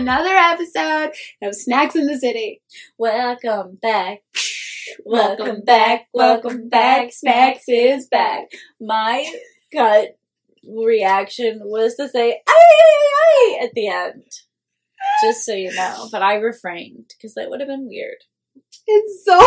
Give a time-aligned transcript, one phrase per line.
[0.00, 1.10] another episode
[1.42, 2.62] of Snacks in the City.
[2.96, 4.20] Welcome back.
[5.04, 6.06] Welcome back.
[6.14, 7.12] Welcome back.
[7.12, 8.46] Snacks is back.
[8.80, 9.30] My
[9.70, 10.16] gut
[10.66, 14.24] reaction was to say "ay ay ay" at the end,
[15.22, 16.08] just so you know.
[16.10, 18.24] But I refrained because that would have been weird.
[18.86, 19.38] It's so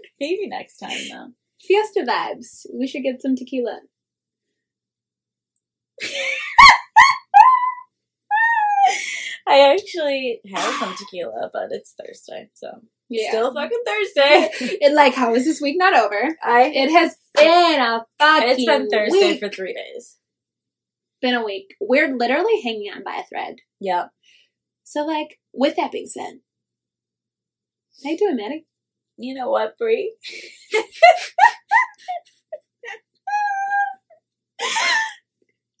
[0.20, 1.32] Maybe next time though.
[1.60, 2.64] fiesta vibes.
[2.72, 3.80] We should get some tequila.
[9.50, 13.30] I actually have some tequila, but it's Thursday, so yeah.
[13.30, 14.78] still fucking Thursday.
[14.82, 16.36] and like, how is this week not over?
[16.42, 19.40] I It has been a fucking it's been Thursday week.
[19.40, 20.18] for three days.
[21.20, 21.74] been a week.
[21.80, 23.56] We're literally hanging on by a thread.
[23.80, 24.10] Yep.
[24.84, 26.40] So, like, with that being said,
[28.04, 28.66] how you doing, Maddie?
[29.16, 30.14] You know what, Brie?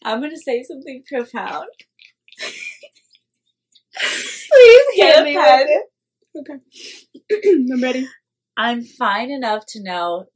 [0.02, 1.68] I'm gonna say something profound.
[4.00, 5.66] Please Get a pen.
[6.36, 8.08] Okay, I'm ready.
[8.56, 10.26] I'm fine enough to know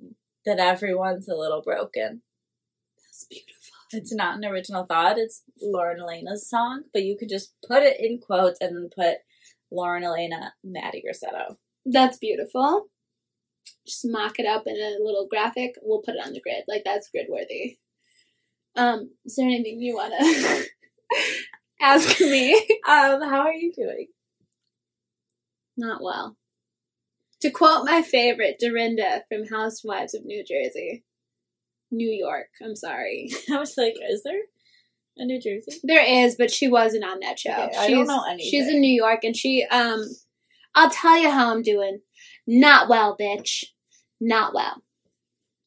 [0.44, 2.22] that everyone's a little broken.
[2.96, 3.54] That's beautiful.
[3.92, 5.18] It's not an original thought.
[5.18, 9.18] It's Lauren Alaina's song, but you could just put it in quotes and then put
[9.70, 11.56] Lauren Alaina, Maddie Grosseto.
[11.86, 12.86] That's beautiful.
[13.86, 15.74] Just mock it up in a little graphic.
[15.82, 16.64] We'll put it on the grid.
[16.66, 17.78] Like that's grid worthy.
[18.76, 20.16] Um, is there anything you wanna
[21.84, 22.66] ask me?
[22.86, 24.08] Um, how are you doing?
[25.76, 26.36] Not well.
[27.40, 31.02] To quote my favorite, Dorinda from Housewives of New Jersey.
[31.90, 33.30] New York, I'm sorry.
[33.50, 34.40] I was like, is there
[35.16, 35.80] a New Jersey?
[35.82, 37.52] There is, but she wasn't on that show.
[37.52, 38.50] Okay, I don't know anything.
[38.50, 40.04] She's in New York and she um
[40.74, 42.00] I'll tell you how I'm doing.
[42.46, 43.64] Not well, bitch.
[44.20, 44.82] Not well.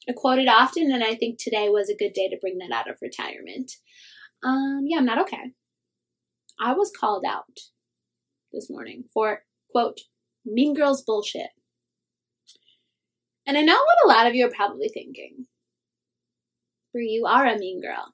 [0.07, 2.71] I quote it often and I think today was a good day to bring that
[2.71, 3.71] out of retirement.
[4.43, 5.53] Um yeah, I'm not okay.
[6.59, 7.59] I was called out
[8.51, 9.99] this morning for quote
[10.45, 11.49] mean girls bullshit.
[13.45, 15.45] And I know what a lot of you are probably thinking.
[16.91, 18.13] Brie, you are a mean girl.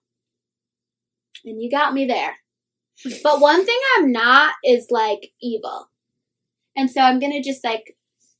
[1.45, 2.37] And you got me there.
[3.23, 5.89] But one thing I'm not is like evil.
[6.75, 7.95] And so I'm going to just like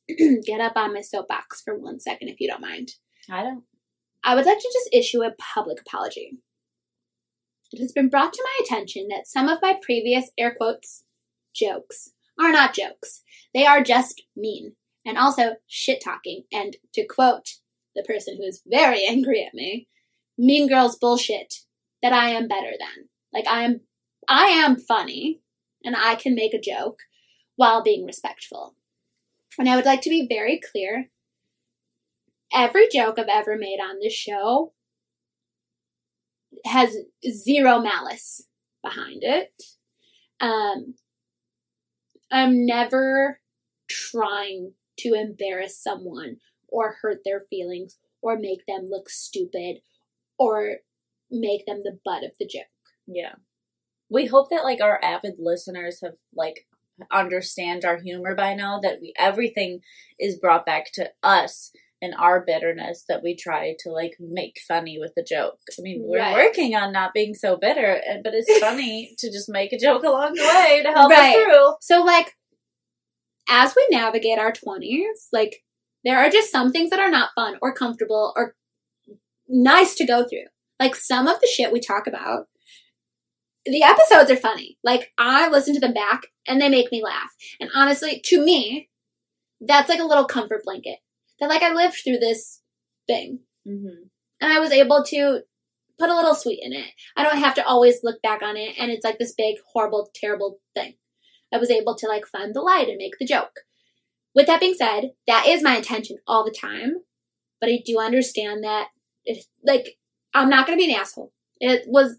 [0.45, 2.91] get up on my soapbox for one second, if you don't mind.
[3.29, 3.63] I don't.
[4.23, 6.37] I would like to just issue a public apology.
[7.73, 11.05] It has been brought to my attention that some of my previous air quotes
[11.55, 13.23] jokes are not jokes.
[13.51, 16.43] They are just mean and also shit talking.
[16.51, 17.55] And to quote
[17.95, 19.87] the person who is very angry at me,
[20.37, 21.55] mean girls bullshit
[22.03, 23.09] that I am better than.
[23.33, 23.81] Like I am
[24.29, 25.41] I am funny
[25.83, 26.99] and I can make a joke
[27.55, 28.75] while being respectful.
[29.57, 31.09] And I would like to be very clear.
[32.53, 34.73] Every joke I've ever made on this show
[36.65, 36.95] has
[37.29, 38.47] zero malice
[38.83, 39.51] behind it.
[40.39, 40.95] Um,
[42.31, 43.39] I'm never
[43.89, 46.37] trying to embarrass someone
[46.67, 49.77] or hurt their feelings or make them look stupid
[50.37, 50.77] or
[51.29, 52.63] make them the butt of the joke.
[53.07, 53.35] Yeah.
[54.09, 56.67] We hope that like our avid listeners have like
[57.11, 59.81] understand our humor by now that we everything
[60.19, 61.71] is brought back to us
[62.03, 65.57] and our bitterness that we try to like make funny with the joke.
[65.71, 66.33] I mean, we're Right.
[66.35, 70.33] working on not being so bitter, but it's funny to just make a joke along
[70.33, 71.29] the way to help Right.
[71.29, 71.73] us through.
[71.79, 72.35] So, like,
[73.49, 75.63] as we navigate our 20s, like,
[76.03, 78.55] there are just some things that are not fun or comfortable or
[79.47, 80.47] nice to go through.
[80.79, 82.47] Like, some of the shit we talk about,
[83.65, 84.77] the episodes are funny.
[84.83, 87.31] Like, I listen to them back and they make me laugh.
[87.61, 88.89] And honestly, to me,
[89.61, 90.97] that's like a little comfort blanket.
[91.43, 92.61] That, like, I lived through this
[93.05, 94.07] thing Mm-hmm.
[94.41, 95.41] and I was able to
[95.97, 96.91] put a little sweet in it.
[97.15, 100.09] I don't have to always look back on it and it's like this big, horrible,
[100.13, 100.95] terrible thing.
[101.53, 103.61] I was able to like find the light and make the joke.
[104.35, 107.03] With that being said, that is my intention all the time,
[107.61, 108.87] but I do understand that
[109.23, 109.97] it, like
[110.33, 111.31] I'm not going to be an asshole.
[111.61, 112.17] It was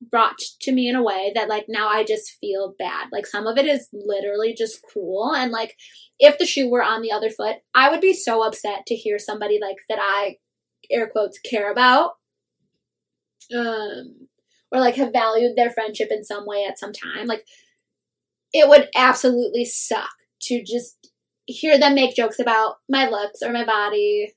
[0.00, 3.08] brought to me in a way that like now I just feel bad.
[3.12, 5.76] Like some of it is literally just cruel and like
[6.18, 9.18] if the shoe were on the other foot, I would be so upset to hear
[9.18, 10.36] somebody like that I
[10.90, 12.12] air quotes care about
[13.54, 14.28] um
[14.72, 17.44] or like have valued their friendship in some way at some time like
[18.52, 20.10] it would absolutely suck
[20.40, 21.10] to just
[21.46, 24.32] hear them make jokes about my looks or my body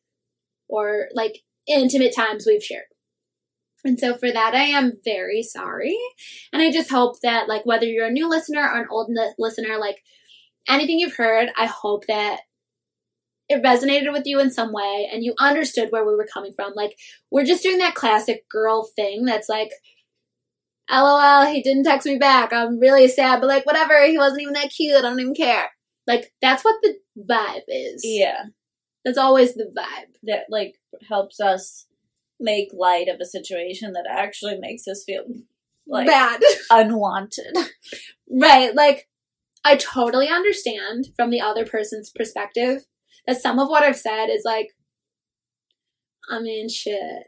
[0.68, 2.84] or like intimate times we've shared
[3.86, 5.98] and so for that i am very sorry
[6.52, 9.78] and i just hope that like whether you're a new listener or an old listener
[9.80, 10.04] like
[10.68, 12.40] anything you've heard i hope that
[13.50, 16.74] it resonated with you in some way and you understood where we were coming from.
[16.76, 16.96] Like,
[17.32, 19.72] we're just doing that classic girl thing that's like,
[20.90, 22.54] LOL, he didn't text me back.
[22.54, 24.06] I'm really sad, but like, whatever.
[24.06, 24.96] He wasn't even that cute.
[24.96, 25.72] I don't even care.
[26.08, 26.96] Like, that's what the
[27.28, 28.02] vibe is.
[28.04, 28.44] Yeah.
[29.04, 30.14] That's always the vibe.
[30.24, 30.76] That like
[31.08, 31.86] helps us
[32.40, 35.24] make light of a situation that actually makes us feel
[35.88, 36.42] like Bad.
[36.72, 37.56] unwanted.
[38.30, 38.74] right.
[38.74, 39.08] Like,
[39.66, 42.86] I totally understand from the other person's perspective
[43.28, 44.70] that some of what I've said is like,
[46.30, 47.24] I mean, shit.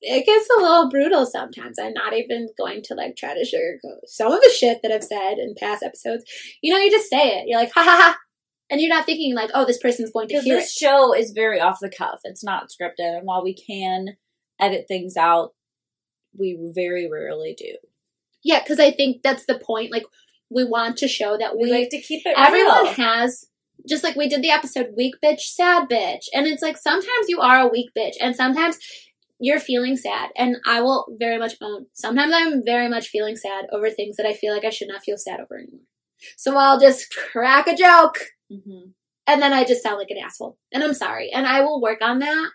[0.00, 1.78] It gets a little brutal sometimes.
[1.78, 5.04] I'm not even going to like try to sugarcoat some of the shit that I've
[5.04, 6.24] said in past episodes.
[6.62, 7.44] You know, you just say it.
[7.46, 8.18] You're like, ha ha ha.
[8.74, 10.84] And you're not thinking like, oh, this person's going to hear this it.
[10.84, 12.18] show is very off the cuff.
[12.24, 14.16] It's not scripted, and while we can
[14.60, 15.54] edit things out,
[16.36, 17.76] we very rarely do.
[18.42, 19.92] Yeah, because I think that's the point.
[19.92, 20.02] Like,
[20.50, 22.92] we want to show that We we like to keep it everyone real.
[22.94, 23.44] has
[23.88, 27.40] just like we did the episode weak bitch sad bitch and it's like sometimes you
[27.40, 28.78] are a weak bitch and sometimes
[29.40, 33.66] you're feeling sad and i will very much own sometimes i'm very much feeling sad
[33.72, 35.80] over things that i feel like i should not feel sad over anymore
[36.36, 38.18] so i'll just crack a joke
[38.52, 38.92] Mhm.
[39.26, 42.00] and then i just sound like an asshole and i'm sorry and i will work
[42.02, 42.50] on that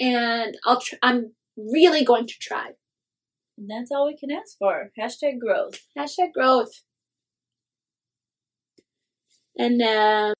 [0.00, 2.70] and i'll tr- i'm really going to try
[3.58, 4.90] And that's all we can ask for.
[4.98, 5.78] Hashtag growth.
[5.96, 6.72] Hashtag growth.
[9.58, 10.34] And um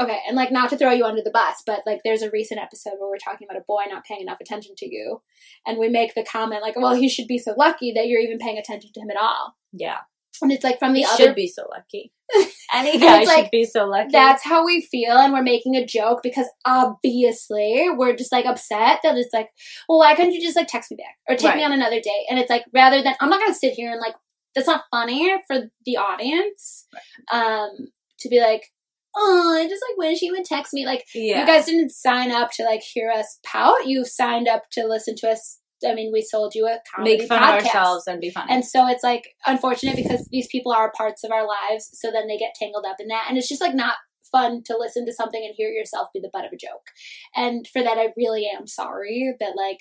[0.00, 2.60] okay, and like not to throw you under the bus, but like there's a recent
[2.60, 5.22] episode where we're talking about a boy not paying enough attention to you,
[5.66, 8.38] and we make the comment like, "Well, he should be so lucky that you're even
[8.38, 10.00] paying attention to him at all." Yeah.
[10.42, 12.12] And it's like from the He other should be so lucky.
[12.72, 14.10] Any And guy should like, be so lucky.
[14.12, 19.00] that's how we feel, and we're making a joke because obviously we're just like upset
[19.02, 19.50] that it's like,
[19.88, 22.26] well, why couldn't you just like text me back or take me on another date?
[22.30, 24.14] And it's like rather than I'm not gonna sit here and like
[24.54, 26.86] that's not funny for the audience,
[27.32, 27.88] um,
[28.20, 28.70] to be like,
[29.16, 30.86] oh, I just like wish you would text me.
[30.86, 31.40] Like yeah.
[31.40, 33.86] you guys didn't sign up to like hear us pout.
[33.86, 35.60] You signed up to listen to us.
[35.84, 37.58] I mean, we sold you a comedy make fun podcast.
[37.58, 38.52] of ourselves and be funny.
[38.52, 42.26] And so it's like unfortunate because these people are parts of our lives, so then
[42.26, 43.26] they get tangled up in that.
[43.28, 43.96] And it's just like not
[44.30, 46.88] fun to listen to something and hear yourself be the butt of a joke.
[47.36, 49.78] And for that, I really am sorry that like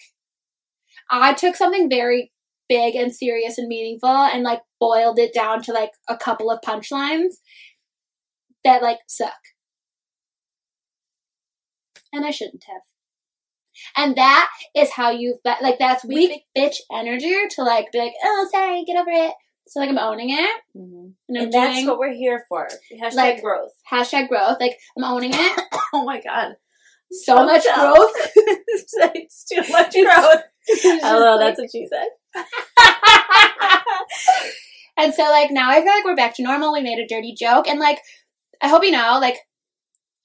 [1.10, 2.32] I took something very
[2.70, 6.60] big and serious and meaningful and like boiled it down to like a couple of
[6.66, 7.36] punchlines
[8.64, 9.34] that like suck.
[12.12, 12.93] And I shouldn't have.
[13.98, 18.48] And that is how you like that's weak bitch energy to like be like, oh
[18.52, 19.34] sorry, get over it.
[19.68, 21.14] So like I'm owning it Mhm.
[21.30, 22.68] and I'm And that's doing what we're here for.
[23.02, 23.72] Hashtag Like- growth.
[23.92, 24.58] hashtag growth.
[24.60, 25.62] Like I'm owning it.
[25.96, 26.56] Oh my god.
[27.12, 27.94] So So much dumb.
[27.94, 28.12] growth.
[28.36, 30.42] it's too much growth.
[31.04, 32.08] Hello, that's what she said.
[34.98, 36.74] and so like now I feel like we're back to normal.
[36.74, 38.00] We made a dirty joke and like
[38.62, 39.38] I hope you know, like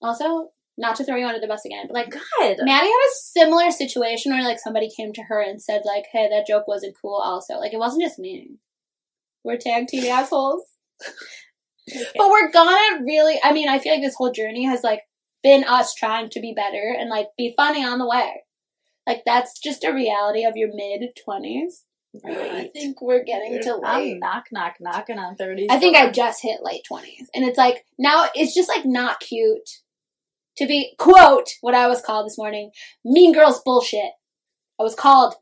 [0.02, 2.56] also not to throw you under the bus again, but like God.
[2.60, 6.28] Maddie had a similar situation where like somebody came to her and said like, "Hey,
[6.30, 8.52] that joke wasn't cool." Also, like it wasn't just me.
[9.44, 10.62] We're tag team assholes,
[11.00, 13.38] but we're gonna really.
[13.42, 15.02] I mean, I feel like this whole journey has like
[15.42, 18.44] been us trying to be better and like be funny on the way.
[19.06, 21.84] Like that's just a reality of your mid twenties.
[22.24, 25.66] I think we're getting to I'm knock knock knocking on thirty.
[25.70, 29.20] I think I just hit late twenties, and it's like now it's just like not
[29.20, 29.68] cute
[30.58, 32.70] to be quote what I was called this morning,
[33.04, 34.12] Mean Girls bullshit.
[34.78, 35.34] I was called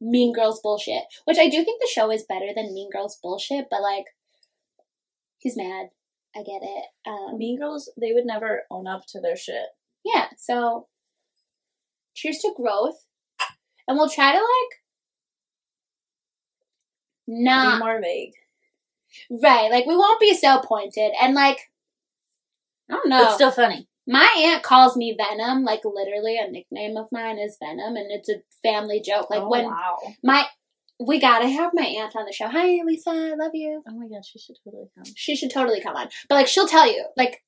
[0.00, 3.66] Mean Girls bullshit, which I do think the show is better than Mean Girls bullshit,
[3.70, 4.06] but like
[5.38, 5.88] he's mad.
[6.34, 6.84] I get it.
[7.06, 7.90] Um, Mean Girls.
[8.00, 9.66] They would never own up to their shit.
[10.04, 10.26] yeah.
[10.38, 10.86] So
[12.14, 13.04] cheers to growth,
[13.88, 14.80] and we'll try to like
[17.26, 17.78] not.
[17.78, 18.32] Be more vague.
[19.42, 19.70] right.
[19.70, 21.58] Like we won't be so pointed, and like
[22.88, 23.24] I don't know.
[23.24, 23.88] It's still funny.
[24.10, 28.28] My aunt calls me Venom, like literally a nickname of mine is Venom, and it's
[28.28, 29.30] a family joke.
[29.30, 29.98] Like oh, when wow.
[30.24, 30.46] my
[30.98, 32.48] we gotta have my aunt on the show.
[32.48, 33.84] Hi, Lisa, I love you.
[33.88, 35.04] Oh my god, she should totally come.
[35.14, 36.08] She should totally come on.
[36.28, 37.44] But like she'll tell you, like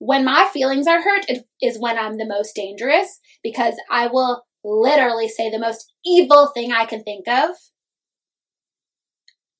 [0.00, 4.42] when my feelings are hurt, it is when I'm the most dangerous because I will
[4.64, 7.50] literally say the most evil thing I can think of.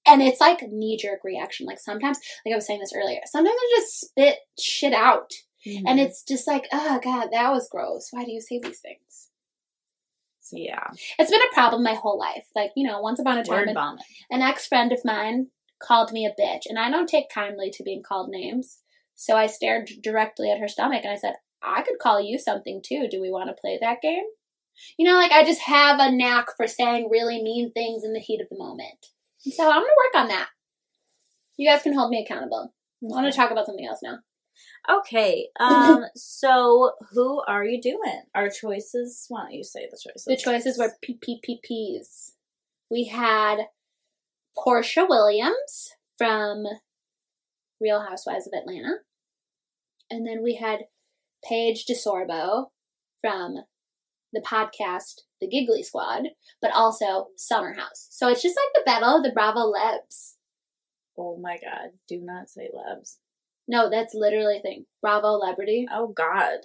[0.04, 1.66] And it's like knee jerk reaction.
[1.66, 5.30] Like sometimes, like I was saying this earlier, sometimes I just spit shit out.
[5.66, 5.86] Mm-hmm.
[5.86, 8.08] And it's just like, oh god, that was gross.
[8.10, 9.28] Why do you say these things?
[10.52, 10.88] yeah,
[11.18, 12.46] It's been a problem my whole life.
[12.56, 13.76] Like, you know, once upon a time, an,
[14.30, 15.48] an ex friend of mine
[15.80, 18.78] called me a bitch, and I don't take kindly to being called names.
[19.14, 22.80] So I stared directly at her stomach and I said, I could call you something
[22.82, 23.06] too.
[23.10, 24.24] Do we want to play that game?
[24.96, 28.20] You know, like I just have a knack for saying really mean things in the
[28.20, 29.08] heat of the moment.
[29.44, 30.48] And so I'm going to work on that.
[31.58, 32.72] You guys can hold me accountable.
[33.02, 34.20] I want to talk about something else now.
[34.88, 38.22] Okay, um, so who are you doing?
[38.34, 39.26] Our choices.
[39.28, 40.24] Why don't you say the choices?
[40.24, 42.32] The choices were PPPPs.
[42.90, 43.66] We had
[44.56, 46.64] Porsha Williams from
[47.80, 48.96] Real Housewives of Atlanta.
[50.10, 50.80] And then we had
[51.48, 52.66] Paige DeSorbo
[53.20, 53.56] from
[54.32, 56.24] the podcast The Giggly Squad,
[56.60, 58.08] but also Summer House.
[58.10, 60.36] So it's just like the battle of the Bravo Lebs.
[61.18, 63.18] Oh my god, do not say lebs.
[63.70, 64.86] No, that's literally a thing.
[65.00, 65.86] Bravo celebrity.
[65.94, 66.58] Oh god.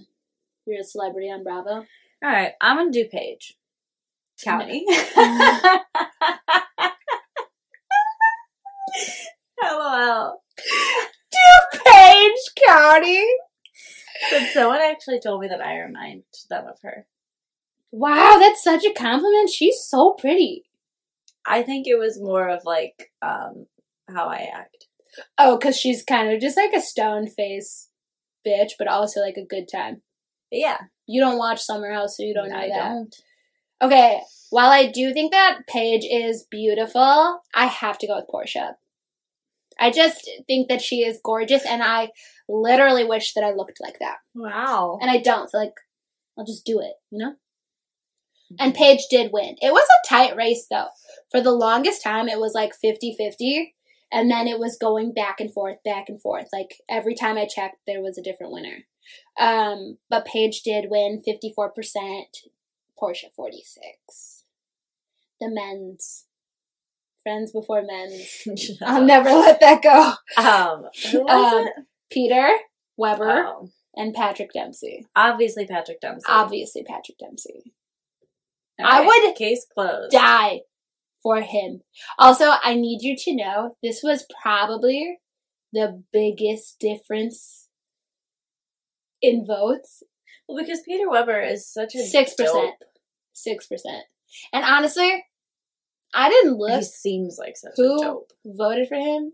[0.66, 1.86] You're a celebrity on Bravo.
[2.26, 3.56] Alright, I'm gonna do Paige.
[4.44, 4.84] County.
[9.62, 10.42] LOL.
[11.86, 13.24] Paige County.
[14.32, 17.06] But someone actually told me that I remind them of her.
[17.92, 19.52] Wow, that's such a compliment.
[19.52, 20.64] She's so pretty.
[21.46, 23.68] I think it was more of like um
[24.10, 24.88] how I act.
[25.38, 27.90] Oh, because she's kind of just like a stone face
[28.46, 30.02] bitch, but also like a good time.
[30.52, 32.90] Yeah, You don't watch Summer House, so you don't know I that.
[32.90, 33.16] don't.
[33.82, 38.74] Okay, while I do think that Paige is beautiful, I have to go with Porsha.
[39.80, 42.10] I just think that she is gorgeous, and I
[42.48, 44.18] literally wish that I looked like that.
[44.34, 44.98] Wow.
[45.02, 45.74] And I don't, so like,
[46.38, 47.32] I'll just do it, you know?
[47.32, 48.56] Mm-hmm.
[48.60, 49.56] And Paige did win.
[49.62, 50.88] It was a tight race, though.
[51.32, 53.75] For the longest time, it was like 50 50,
[54.16, 56.48] and then it was going back and forth, back and forth.
[56.54, 58.78] Like, every time I checked, there was a different winner.
[59.38, 61.74] Um, but Paige did win 54%,
[63.00, 64.44] Porsha 46
[65.42, 66.26] The men's.
[67.24, 68.48] Friends before men's.
[68.86, 70.14] I'll never let that go.
[70.42, 71.86] Um, who was Um?
[72.10, 72.48] Peter
[72.98, 75.06] Weber Oh, and Patrick Dempsey.
[75.16, 76.26] obviously Patrick Dempsey.
[76.30, 77.74] Obviously, Patrick Dempsey.
[78.80, 80.12] Okay, I would case closed.
[80.12, 80.62] Die
[81.26, 81.82] for him.
[82.20, 85.18] Also, I need you to know this was probably
[85.74, 87.68] the biggest difference
[89.24, 90.04] in votes.
[90.48, 92.76] Well, because Peter Weber is such a Six percent.
[93.34, 94.04] Six percent.
[94.54, 95.26] And honestly,
[96.14, 96.78] I didn't look.
[96.78, 98.32] He seems like such who a dope.
[98.46, 99.32] voted for him,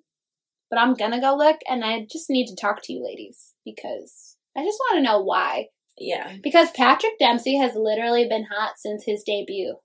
[0.69, 4.38] but I'm gonna go look, and I just need to talk to you ladies because
[4.55, 5.67] I just want to know why.
[5.98, 6.38] Yeah.
[6.41, 9.75] Because Patrick Dempsey has literally been hot since his debut.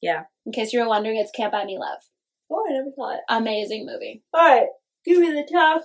[0.00, 0.24] Yeah.
[0.46, 2.00] In case you were wondering, it's Can't Buy Me Love.
[2.50, 3.20] Oh, I never saw it.
[3.28, 4.22] Amazing movie.
[4.32, 4.68] All right,
[5.04, 5.82] give me the top.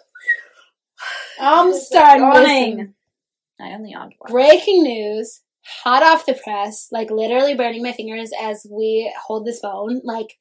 [1.40, 2.78] I'm starting with Yawning.
[2.78, 4.14] some I only once.
[4.30, 5.42] breaking news,
[5.84, 10.02] hot off the press, like literally burning my fingers as we hold this phone.
[10.04, 10.38] Like,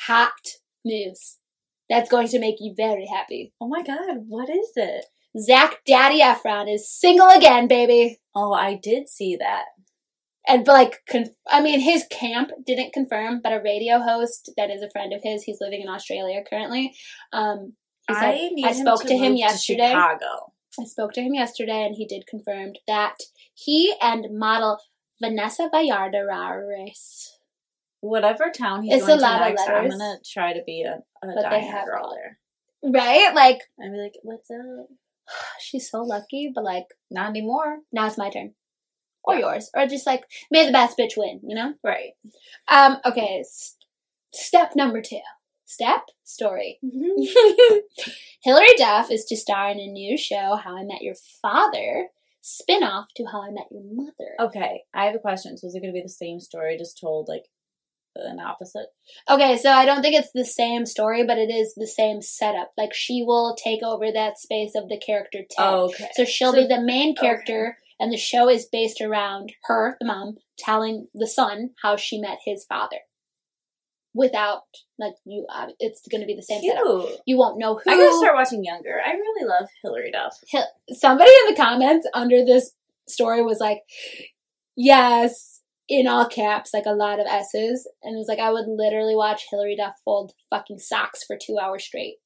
[0.00, 0.32] hot
[0.84, 1.36] news.
[1.88, 3.52] That's going to make you very happy.
[3.60, 5.06] Oh my god, what is it?
[5.38, 8.18] Zach Daddy Efron is single again, baby.
[8.34, 9.64] Oh, I did see that.
[10.48, 14.82] And like, con- I mean, his camp didn't confirm, but a radio host that is
[14.82, 16.94] a friend of his, he's living in Australia currently.
[17.32, 17.74] Um,
[18.08, 19.88] he said, I I him spoke to him yesterday.
[19.90, 20.52] Chicago.
[20.80, 23.16] I spoke to him yesterday, and he did confirm that
[23.54, 24.78] he and model
[25.20, 27.26] Vanessa Valladares,
[28.00, 30.82] Whatever town he's It's going a to lot of next, I'm gonna try to be
[30.82, 32.38] a, a But they diner have girl all- there.
[32.82, 33.34] right?
[33.34, 34.86] Like, I'd be like, "What's up?"
[35.60, 37.80] she's so lucky, but like, Not anymore.
[37.92, 38.54] now it's my turn.
[39.24, 39.40] Or Yeah.
[39.40, 39.70] yours.
[39.74, 41.74] Or just like, may the best bitch win, you know?
[41.84, 42.12] Right.
[42.68, 43.76] Um, okay, s-
[44.32, 45.20] step number two.
[45.66, 46.02] Step?
[46.24, 46.78] Story.
[48.42, 52.08] Hilary Duff is to star in a new show, How I Met Your Father,
[52.40, 54.34] spin off to How I Met Your Mother.
[54.40, 55.56] Okay, I have a question.
[55.58, 57.44] So is it going to be the same story, just told like
[58.16, 58.86] an opposite?
[59.28, 62.72] Okay, so I don't think it's the same story, but it is the same setup.
[62.76, 65.66] Like she will take over that space of the character Ted.
[65.66, 66.08] okay.
[66.14, 70.06] So she'll So- be the main character, and the show is based around her, the
[70.06, 72.96] mom, telling the son how she met his father.
[74.12, 74.62] Without
[74.98, 76.82] like you, uh, it's going to be the same setup.
[77.26, 77.88] You won't know who.
[77.88, 79.00] I gotta start watching younger.
[79.06, 80.36] I really love Hilary Duff.
[80.48, 82.72] Hil- somebody in the comments under this
[83.06, 83.82] story was like,
[84.76, 87.88] yes, in all caps, like a lot of S's.
[88.02, 91.58] And it was like, I would literally watch Hilary Duff fold fucking socks for two
[91.62, 92.16] hours straight.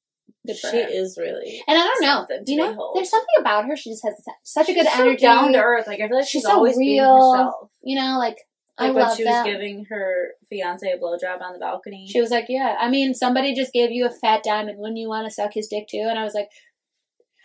[0.46, 0.88] Good She her.
[0.88, 3.76] is really And I don't know, you know, there's something about her.
[3.76, 5.22] She just has such a good She's so energy.
[5.22, 5.86] down to earth.
[5.86, 7.32] Like I feel like she's, She's so always being real.
[7.32, 7.70] herself.
[7.82, 8.36] You know, like,
[8.78, 9.46] Like I when she was that.
[9.46, 12.06] giving her fiance a blowjob on the balcony.
[12.10, 12.76] She was like, yeah.
[12.78, 14.78] I mean, somebody just gave you a fat diamond.
[14.78, 16.06] Wouldn't you want to suck his dick too?
[16.08, 16.48] And I was like,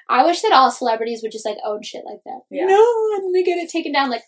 [0.10, 2.42] I wish that all celebrities would just like own shit like that.
[2.52, 2.66] Yeah.
[2.66, 4.10] No, and they get it taken down.
[4.10, 4.24] Like,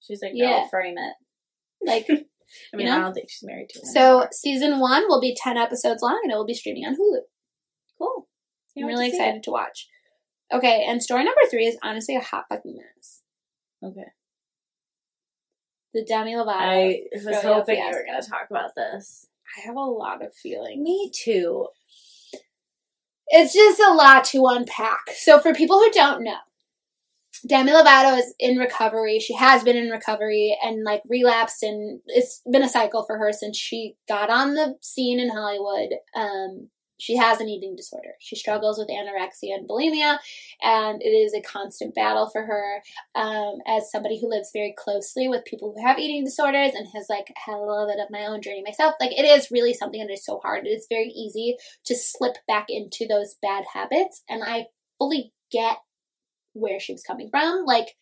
[0.00, 0.62] She's like, Yeah.
[0.62, 1.14] no, frame it.
[1.86, 2.06] like
[2.72, 2.98] I mean, You know?
[2.98, 3.84] I don't think she's married to him.
[3.86, 4.28] So anymore.
[4.32, 7.20] season one will be ten episodes long, and it will be streaming on Hulu.
[8.02, 8.28] Cool.
[8.76, 9.88] I'm Can't really to excited to watch.
[10.52, 13.22] Okay, and story number three is honestly a hot fucking mess.
[13.82, 14.08] Okay.
[15.94, 16.50] The Demi Lovato.
[16.50, 19.26] I was hoping you were going to talk about this.
[19.56, 20.82] I have a lot of feelings.
[20.82, 21.68] Me too.
[23.28, 25.00] It's just a lot to unpack.
[25.16, 26.38] So for people who don't know,
[27.46, 29.18] Demi Lovato is in recovery.
[29.18, 33.32] She has been in recovery and like relapsed, and it's been a cycle for her
[33.32, 35.90] since she got on the scene in Hollywood.
[36.14, 36.68] Um,
[37.02, 38.14] she has an eating disorder.
[38.20, 40.18] She struggles with anorexia and bulimia,
[40.62, 42.80] and it is a constant battle for her.
[43.16, 47.06] Um, as somebody who lives very closely with people who have eating disorders and has
[47.10, 50.00] like had a little bit of my own journey myself, like it is really something
[50.00, 50.64] that is so hard.
[50.64, 51.56] It is very easy
[51.86, 54.66] to slip back into those bad habits, and I
[54.96, 55.78] fully get
[56.52, 57.64] where she was coming from.
[57.64, 57.96] Like,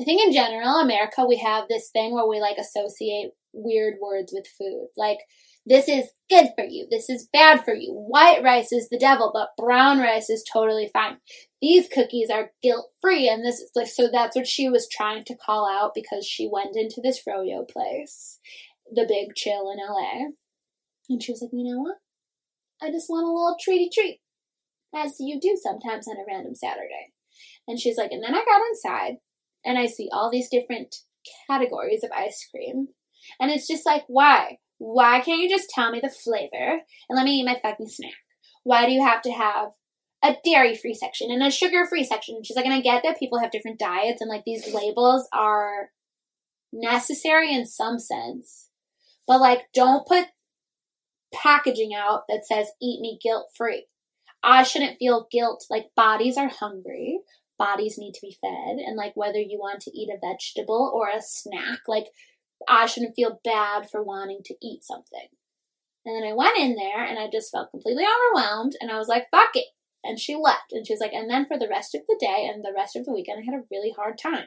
[0.00, 4.32] I think in general, America, we have this thing where we like associate weird words
[4.34, 4.88] with food.
[4.96, 5.18] Like,
[5.66, 6.86] this is good for you.
[6.90, 7.92] This is bad for you.
[7.92, 11.18] White rice is the devil, but brown rice is totally fine.
[11.60, 13.28] These cookies are guilt free.
[13.28, 16.48] And this is like, so that's what she was trying to call out because she
[16.50, 18.38] went into this froyo place,
[18.90, 20.30] the big chill in LA.
[21.08, 21.96] And she was like, you know what?
[22.82, 24.20] I just want a little treaty treat
[24.94, 27.12] as you do sometimes on a random Saturday.
[27.68, 29.16] And she's like, and then I got inside
[29.64, 30.96] and I see all these different
[31.46, 32.88] categories of ice cream.
[33.38, 34.58] And it's just like, why?
[34.78, 38.12] Why can't you just tell me the flavor and let me eat my fucking snack?
[38.64, 39.68] Why do you have to have
[40.22, 42.42] a dairy free section and a sugar free section?
[42.42, 45.90] She's like, and I get that people have different diets and like these labels are
[46.72, 48.68] necessary in some sense,
[49.26, 50.26] but like don't put
[51.32, 53.86] packaging out that says eat me guilt free.
[54.42, 55.66] I shouldn't feel guilt.
[55.70, 57.20] Like bodies are hungry.
[57.58, 58.78] Bodies need to be fed.
[58.78, 62.06] And like whether you want to eat a vegetable or a snack, like
[62.68, 65.28] I shouldn't feel bad for wanting to eat something.
[66.04, 69.08] And then I went in there and I just felt completely overwhelmed and I was
[69.08, 69.66] like, fuck it.
[70.02, 70.72] And she left.
[70.72, 72.96] And she was like, and then for the rest of the day and the rest
[72.96, 74.46] of the weekend, I had a really hard time.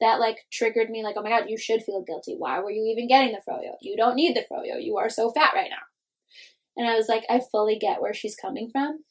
[0.00, 2.34] That like triggered me like, oh my god, you should feel guilty.
[2.36, 3.76] Why were you even getting the froyo?
[3.80, 4.82] You don't need the froyo.
[4.82, 5.84] You are so fat right now.
[6.76, 9.04] And I was like, I fully get where she's coming from.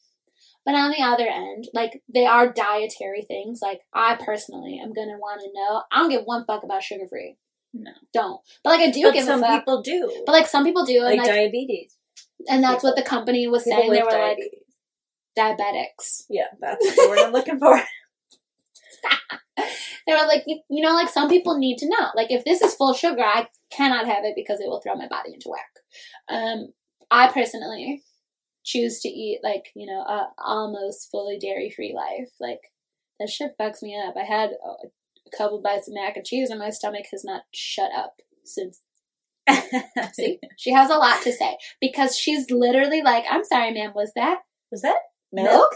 [0.66, 3.60] But on the other end, like they are dietary things.
[3.62, 5.84] Like I personally am gonna want to know.
[5.92, 7.38] I don't give one fuck about sugar free.
[7.74, 7.92] No.
[8.14, 8.42] Don't.
[8.64, 9.62] But like I do But give some a fuck.
[9.62, 10.24] people do.
[10.26, 11.96] but like some people do, and like, like, diabetes.
[12.50, 13.92] and that's what the company was People saying.
[13.92, 14.40] They were like
[15.38, 16.24] diabetics.
[16.30, 17.80] yeah, that's the word I'm looking for.
[20.08, 22.08] They were like, you, you know, like some people need to know.
[22.16, 25.08] Like if this is full sugar, I cannot have it because it will throw my
[25.08, 25.70] body into whack.
[26.28, 26.70] Um,
[27.12, 28.02] I personally
[28.64, 32.32] choose to eat like you know a almost fully dairy free life.
[32.40, 32.60] Like
[33.20, 34.16] that shit fucks me up.
[34.18, 34.52] I had
[35.34, 38.82] a, couple bites of mac and cheese, and my stomach has not shut up since.
[40.14, 44.12] See, she has a lot to say because she's literally like, "I'm sorry, ma'am, was
[44.16, 44.40] that
[44.72, 45.00] Was that
[45.32, 45.76] milk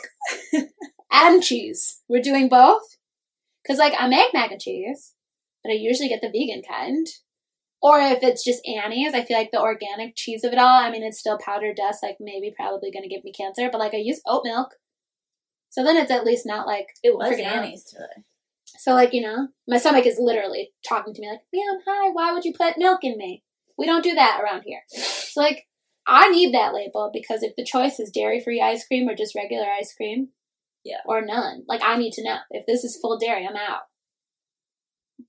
[1.12, 2.02] and cheese?
[2.08, 2.84] We're doing both."
[3.64, 5.14] Because like I make mac and cheese,
[5.64, 7.08] but I usually get the vegan kind.
[7.82, 10.90] Or if it's just Annie's, I feel like the organic cheese of it all, I
[10.90, 13.94] mean, it's still powdered dust, like maybe probably going to give me cancer, but like
[13.94, 14.76] I use oat milk.
[15.70, 18.24] So then it's at least not like, It was Annie's today.
[18.80, 22.34] So like, you know, my stomach is literally talking to me like, ma'am, hi, why
[22.34, 23.44] would you put milk in me?
[23.78, 24.82] We don't do that around here.
[24.88, 25.64] So like,
[26.06, 29.36] I need that label because if the choice is dairy free ice cream or just
[29.36, 30.30] regular ice cream,
[30.84, 30.98] Yeah.
[31.06, 32.38] or none, like I need to know.
[32.52, 33.84] If this is full dairy, I'm out.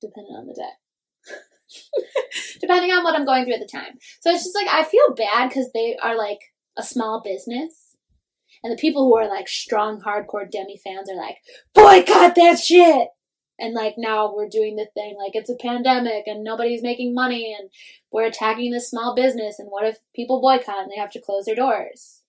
[0.00, 0.72] Depending on the day.
[2.60, 3.98] Depending on what I'm going through at the time.
[4.20, 6.40] So it's just like, I feel bad because they are like
[6.76, 7.96] a small business.
[8.62, 11.36] And the people who are like strong, hardcore Demi fans are like,
[11.74, 13.08] boycott that shit!
[13.58, 17.56] And like now we're doing the thing like it's a pandemic and nobody's making money
[17.58, 17.70] and
[18.10, 21.44] we're attacking this small business and what if people boycott and they have to close
[21.44, 22.22] their doors?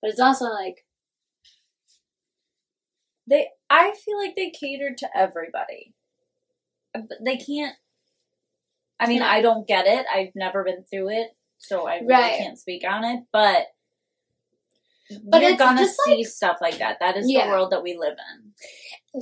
[0.00, 0.84] But it's also like,
[3.28, 5.94] They, I feel like they catered to everybody.
[6.94, 7.74] Uh, but They can't.
[9.00, 10.06] I mean, I don't get it.
[10.12, 12.38] I've never been through it, so I really Right.
[12.38, 13.24] can't speak on it.
[13.32, 13.66] But,
[15.22, 17.00] But you're it's gonna just see like- stuff like that.
[17.00, 17.46] That is Yeah.
[17.46, 18.45] the world that we live in.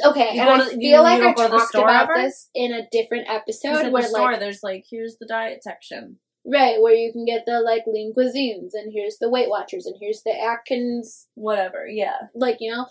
[0.05, 1.75] Okay, You and go I feel you- like you I don't go to the talked
[1.75, 2.23] about ever?
[2.23, 6.19] this in a different episode where the store, like there's like, here's the diet section.
[6.47, 9.97] right where you can get the like lean cuisines and here's the Weight Watchers and
[10.01, 12.17] here's the Atkins Whatever, yeah.
[12.35, 12.87] like you know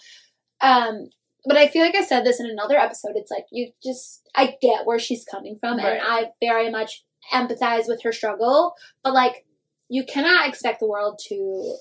[0.62, 1.10] um
[1.46, 4.56] but i feel like i said this in another episode it's like you just i
[4.62, 5.98] get where she's coming from Right.
[5.98, 9.46] and i very much empathize with her struggle but like
[9.90, 11.76] you cannot expect the world to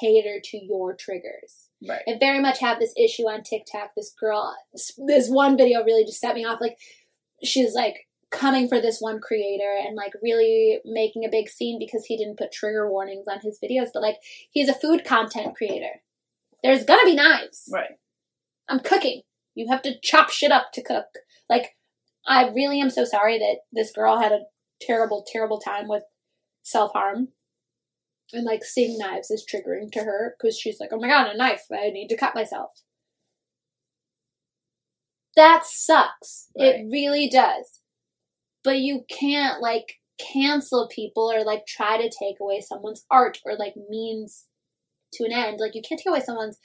[0.00, 2.02] cater to your triggers Right.
[2.08, 6.20] i very much have this issue on tiktok this girl this one video really just
[6.20, 6.78] set me off like
[7.44, 12.06] she's like coming for this one creator and like really making a big scene because
[12.06, 14.16] he didn't put trigger warnings on his videos but like
[14.50, 16.02] he's a food content creator
[16.62, 17.90] there's gonna be knives Right.
[18.68, 19.22] I'm cooking.
[19.54, 21.06] You have to chop shit up to cook.
[21.48, 21.76] Like,
[22.26, 24.40] I really am so sorry that this girl had a
[24.80, 26.02] terrible, terrible time with
[26.62, 27.28] self harm.
[28.32, 31.36] And like seeing knives is triggering to her because she's like, oh my god, a
[31.36, 31.62] knife.
[31.72, 32.70] I need to cut myself.
[35.36, 36.48] that sucks.
[36.58, 36.76] Right.
[36.76, 37.80] It really does.
[38.64, 43.54] But you can't like cancel people or like try to take away someone's art or
[43.56, 44.46] like means
[45.12, 45.60] to an end.
[45.60, 46.58] Like you can't take away someone's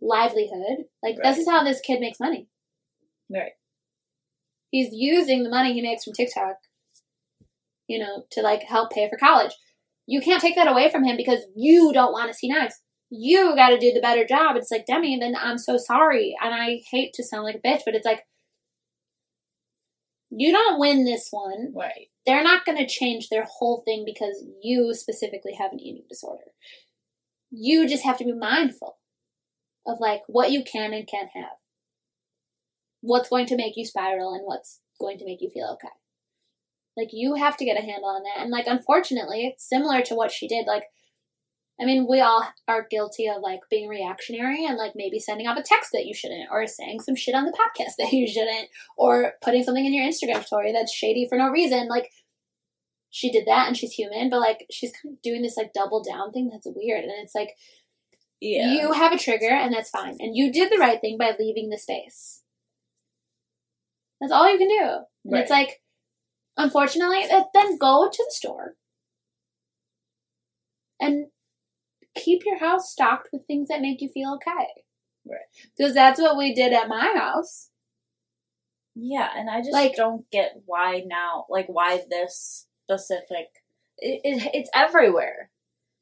[0.00, 0.86] livelihood.
[1.02, 1.24] Like Right.
[1.24, 2.48] this is how this kid makes money.
[3.30, 3.52] Right.
[4.70, 6.56] He's using the money he makes from TikTok,
[7.86, 9.52] you know, to like help pay for college.
[10.06, 12.80] You can't take that away from him because you don't want to see knives.
[13.10, 14.56] You got to do the better job.
[14.56, 16.36] It's like, Demi, then I'm so sorry.
[16.42, 18.22] And I hate to sound like a bitch, but it's like,
[20.30, 21.72] you don't win this one.
[21.74, 22.08] Right.
[22.24, 26.52] They're not going to change their whole thing because you specifically have an eating disorder.
[27.50, 28.98] You just have to be mindful
[29.86, 31.56] of like what you can and can't have.
[33.00, 35.94] What's going to make you spiral and what's going to make you feel okay.
[36.96, 38.42] Like you have to get a handle on that.
[38.42, 40.66] And like unfortunately, similar to what she did.
[40.66, 40.84] Like
[41.80, 45.58] I mean, we all are guilty of like being reactionary and like maybe sending off
[45.58, 48.68] a text that you shouldn't, or saying some shit on the podcast that you shouldn't,
[48.96, 51.88] or putting something in your Instagram story that's shady for no reason.
[51.88, 52.10] Like,
[53.10, 56.02] she did that and she's human, but like, she's kind of doing this like double
[56.02, 57.04] down thing that's weird.
[57.04, 57.50] And it's like,
[58.40, 58.72] Yeah.
[58.72, 60.16] you have a trigger and that's fine.
[60.18, 62.42] And you did the right thing by leaving the space.
[64.20, 64.82] That's all you can do.
[65.26, 65.82] And it's like,
[66.56, 68.74] unfortunately, then go to the store
[71.00, 71.26] and
[72.14, 74.66] keep your house stocked with things that make you feel okay.
[75.28, 75.40] Right.
[75.76, 77.70] Because that's what we did at my house.
[78.94, 83.48] Yeah, and I just Like- don't get why now, like why this specific.
[83.98, 85.50] It, it it's everywhere.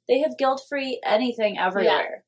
[0.07, 2.25] They have guilt free anything everywhere.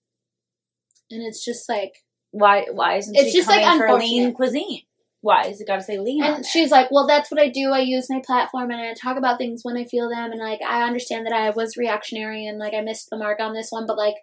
[1.10, 2.66] And it's just like, Why?
[2.72, 4.34] Why isn't It's just, like, for lean unfortunate.
[4.34, 4.85] cuisine?
[5.26, 6.22] Why is it got to say lean?
[6.22, 7.72] and she's like, well, that's what I do.
[7.72, 10.30] I use my platform and I talk about things when I feel them.
[10.30, 13.52] And like, I understand that I was reactionary and like, I missed the mark on
[13.52, 14.14] this one, but like,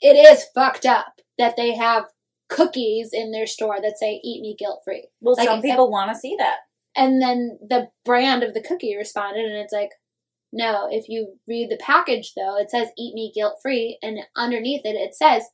[0.00, 2.04] it is fucked up that they have
[2.48, 6.12] cookies in their store that say "Eat me guilt free." well, like, some people want
[6.12, 6.58] to see that.
[6.96, 9.90] And then the brand of the cookie responded, and it's like,
[10.52, 14.82] no, if you read the package though, it says eat me guilt free, and underneath
[14.84, 15.44] it, it says,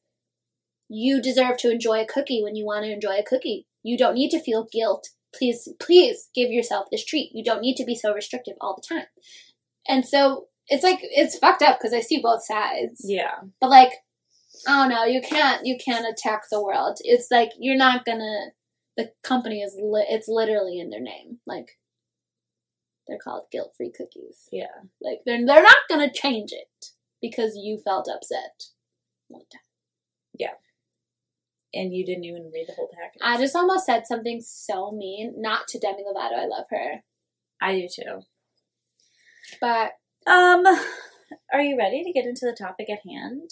[0.88, 3.66] you deserve to enjoy a cookie when you want to enjoy a cookie.
[3.82, 5.08] You don't need to feel guilt.
[5.34, 7.30] Please, please give yourself this treat.
[7.32, 9.06] You don't need to be so restrictive all the time.
[9.88, 13.00] And so it's like, it's fucked up because I see both sides.
[13.04, 13.92] Yeah, But like,
[14.68, 15.04] I don't know.
[15.04, 16.98] You can't you can't attack the world.
[17.02, 18.48] It's like you're not gonna.
[18.96, 21.38] The company is li- it's literally in their name.
[21.46, 21.78] Like
[23.08, 24.48] they're called guilt free cookies.
[24.52, 24.66] yeah.
[25.00, 26.86] Like they're they're not gonna change it
[27.22, 28.64] because you felt upset
[29.28, 29.60] one time.
[31.72, 33.20] And you didn't even read the whole package.
[33.22, 35.34] I just almost said something so mean.
[35.36, 36.34] Not to Demi Lovato.
[36.38, 37.02] I love her,
[37.60, 38.22] I do too.
[39.60, 39.92] but
[40.26, 40.64] Um,
[41.52, 43.50] are you ready to get into the topic at hand?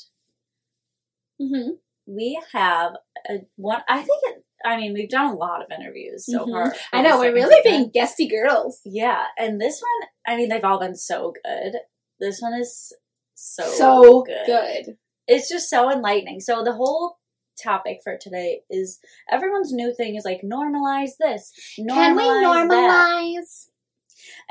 [1.40, 1.70] Mm-hmm.
[2.06, 2.92] We have
[3.28, 3.82] a one.
[3.88, 4.44] I think it.
[4.64, 6.50] I mean, we've done a lot of interviews so Mhm.
[6.50, 6.74] far.
[6.92, 8.80] I know we're really being guesty girls.
[8.84, 10.08] Yeah, and this one.
[10.26, 11.76] I mean, they've all been so good.
[12.18, 12.92] This one is
[13.34, 14.98] so So good.
[15.28, 16.40] It's just so enlightening.
[16.40, 17.17] So the whole
[17.62, 18.98] topic for today is
[19.30, 21.52] everyone's new thing is like normalize this.
[21.78, 22.68] Normalize Can we that.
[22.68, 23.66] normalize?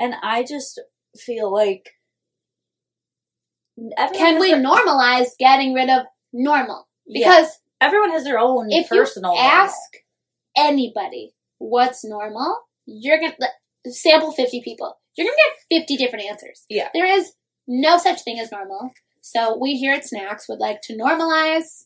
[0.00, 0.80] And I just
[1.16, 1.90] feel like
[4.14, 6.88] Can we their- normalize getting rid of normal?
[7.06, 7.28] Yeah.
[7.28, 9.34] Because Everyone has their own if personal.
[9.34, 9.78] you ask
[10.56, 13.36] anybody what's normal, you're gonna
[13.88, 14.98] sample 50 people.
[15.16, 15.36] You're gonna
[15.70, 16.64] get 50 different answers.
[16.68, 16.88] Yeah.
[16.92, 17.34] There is
[17.68, 18.90] no such thing as normal.
[19.20, 21.84] So we here at Snacks would like to normalize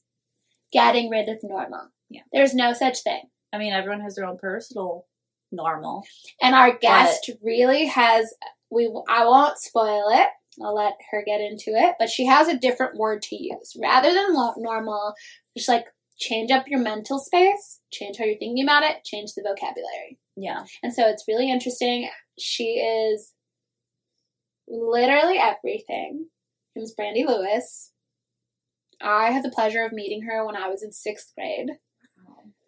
[0.73, 1.89] getting rid of normal.
[2.09, 2.23] Yeah.
[2.33, 3.23] There's no such thing.
[3.53, 5.07] I mean, everyone has their own personal
[5.51, 6.05] normal.
[6.41, 8.33] And our guest really has
[8.71, 10.29] we I won't spoil it.
[10.63, 14.13] I'll let her get into it, but she has a different word to use rather
[14.13, 15.15] than normal.
[15.57, 15.87] Just like
[16.19, 20.19] change up your mental space, change how you're thinking about it, change the vocabulary.
[20.37, 20.65] Yeah.
[20.83, 22.09] And so it's really interesting.
[22.39, 23.33] She is
[24.69, 26.27] literally everything.
[26.75, 27.92] Her name's Brandy Lewis.
[29.03, 31.71] I had the pleasure of meeting her when I was in sixth grade.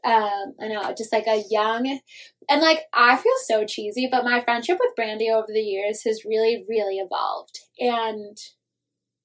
[0.05, 1.99] Um, I know, just like a young,
[2.51, 6.27] and like I feel so cheesy, but my friendship with Brandy over the years has
[6.27, 8.37] really, really evolved, and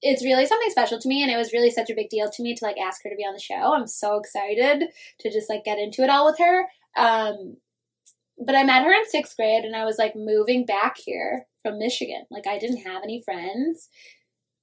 [0.00, 1.22] it's really something special to me.
[1.22, 3.16] And it was really such a big deal to me to like ask her to
[3.16, 3.74] be on the show.
[3.74, 4.88] I'm so excited
[5.20, 6.66] to just like get into it all with her.
[6.96, 7.58] Um,
[8.44, 11.78] but I met her in sixth grade, and I was like moving back here from
[11.78, 12.24] Michigan.
[12.30, 13.90] Like I didn't have any friends.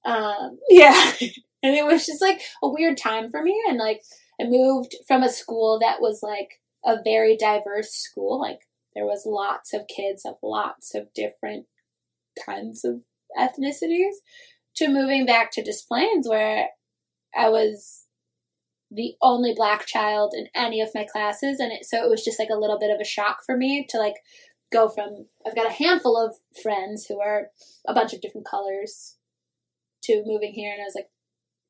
[0.04, 1.12] Um, yeah,
[1.62, 4.02] and it was just like a weird time for me, and like.
[4.40, 8.40] I moved from a school that was like a very diverse school.
[8.40, 8.60] Like
[8.94, 11.66] there was lots of kids of lots of different
[12.44, 13.02] kinds of
[13.38, 14.14] ethnicities
[14.76, 16.68] to moving back to Des Plaines where
[17.36, 18.04] I was
[18.90, 22.38] the only black child in any of my classes and it so it was just
[22.38, 24.14] like a little bit of a shock for me to like
[24.72, 27.48] go from I've got a handful of friends who are
[27.86, 29.16] a bunch of different colors
[30.04, 31.08] to moving here and I was like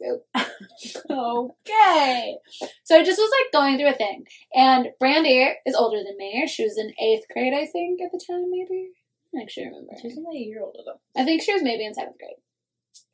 [1.10, 2.36] okay.
[2.84, 4.24] So I just was like going through a thing.
[4.54, 6.46] And Brandy is older than me.
[6.46, 8.90] She was in eighth grade, I think, at the time, maybe.
[9.36, 9.92] I actually remember.
[10.00, 11.20] She's only a year older though.
[11.20, 12.36] I think she was maybe in seventh grade.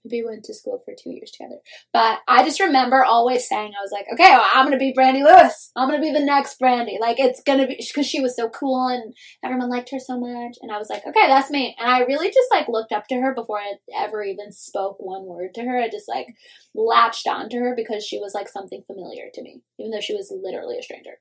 [0.05, 1.61] We went to school for two years together.
[1.93, 4.93] But I just remember always saying, I was like, okay, well, I'm going to be
[4.95, 5.71] Brandy Lewis.
[5.75, 6.99] I'm going to be the next Brandy.
[7.01, 10.19] Like, it's going to be, because she was so cool and everyone liked her so
[10.19, 10.57] much.
[10.61, 11.75] And I was like, okay, that's me.
[11.79, 15.25] And I really just like looked up to her before I ever even spoke one
[15.25, 15.81] word to her.
[15.81, 16.29] I just like
[16.75, 20.33] latched onto her because she was like something familiar to me, even though she was
[20.35, 21.19] literally a stranger.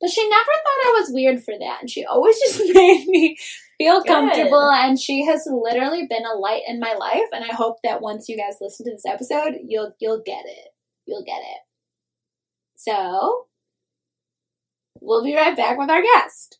[0.00, 1.78] But she never thought I was weird for that.
[1.80, 3.36] And she always just made me
[3.78, 4.06] feel Good.
[4.08, 4.70] comfortable.
[4.70, 7.28] And she has literally been a light in my life.
[7.32, 10.68] And I hope that once you guys listen to this episode, you'll you'll get it.
[11.06, 11.60] You'll get it.
[12.76, 13.46] So
[15.00, 16.57] we'll be right back with our guest.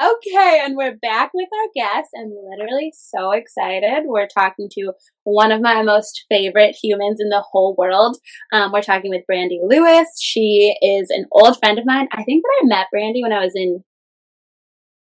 [0.00, 2.10] Okay, and we're back with our guest.
[2.16, 4.04] I'm literally so excited.
[4.04, 4.92] We're talking to
[5.24, 8.16] one of my most favorite humans in the whole world.
[8.52, 10.06] Um, we're talking with Brandy Lewis.
[10.20, 12.06] She is an old friend of mine.
[12.12, 13.82] I think that I met Brandy when I was in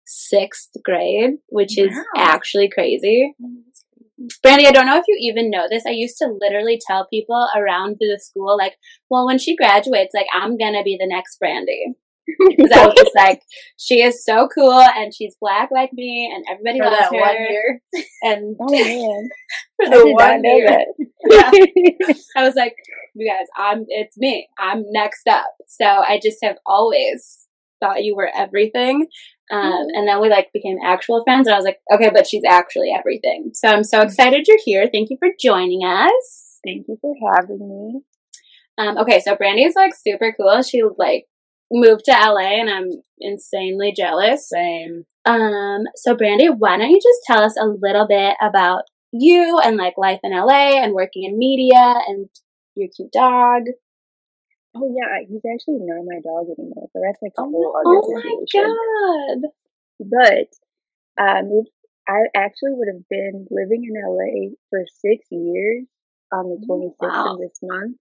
[0.07, 3.35] sixth grade, which is actually crazy.
[4.45, 5.87] Brandy, I don't know if you even know this.
[5.87, 8.77] I used to literally tell people around the school, like,
[9.11, 11.95] well, when she graduates, like, I'm gonna be the next Brandy.
[12.57, 13.43] Because I was just like,
[13.79, 17.21] she is so cool and she's black like me and everybody For loves that her.
[17.21, 17.83] one year.
[18.23, 19.29] And Oh man,
[19.77, 20.85] for the one year,
[21.29, 22.17] that.
[22.37, 22.75] I was like,
[23.15, 24.49] you guys, I'm, it's me.
[24.59, 25.53] I'm next up.
[25.67, 27.47] So I just have always
[27.81, 29.07] thought you were everything.
[29.51, 32.45] Um, and then we like became actual friends and I was like, okay, but she's
[32.47, 33.51] actually everything.
[33.55, 34.89] So I'm so excited you're here.
[34.93, 36.59] Thank you for joining us.
[36.67, 38.01] Thank you for having me.
[38.79, 40.63] Um, okay, so Brandy is like super cool.
[40.63, 41.25] She like
[41.71, 44.49] moved to LA and I'm insanely jealous.
[44.49, 45.05] Same.
[45.25, 49.77] Um, so Brandy, why don't you just tell us a little bit about you and
[49.77, 52.29] like life in LA and working in media and
[52.75, 53.63] your cute dog.
[54.75, 58.03] Oh yeah, he's actually not my dog anymore, so that's like a Oh, whole oh
[58.05, 59.51] other my god.
[60.01, 60.49] But
[61.23, 61.71] I moved.
[62.09, 65.87] I actually would have been living in LA for six years
[66.33, 67.35] on the 26th Wow.
[67.35, 67.97] of this month,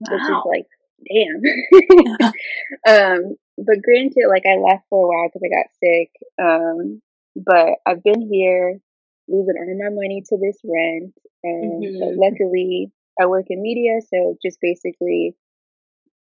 [0.00, 0.66] which is like,
[1.06, 1.42] damn.
[2.88, 6.10] um, but granted, like I left for a while because I got sick.
[6.40, 7.02] Um,
[7.36, 8.78] but I've been here,
[9.28, 12.18] losing all my money to this rent, and Mhm.
[12.18, 15.36] luckily I work in media, so just basically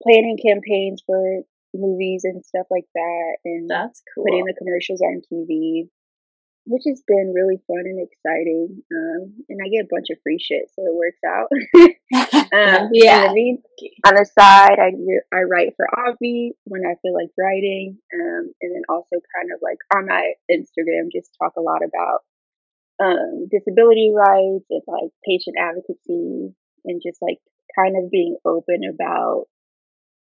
[0.02, 1.42] planning campaigns for
[1.74, 4.24] movies and stuff like that, and That's cool.
[4.26, 5.88] putting the commercials on TV,
[6.68, 8.84] which has been really fun and exciting.
[8.92, 11.48] Um, and I get a bunch of free shit, so it works out.
[12.52, 13.22] um, Yeah.
[13.22, 13.62] And I mean,
[14.06, 14.92] on the side, I
[15.32, 19.60] I write for Avi when I feel like writing, um, and then also kind of
[19.62, 22.20] like on my Instagram, just talk a lot about
[23.00, 26.52] um, disability rights and like patient advocacy,
[26.84, 27.38] and just like
[27.80, 29.46] kind of being open about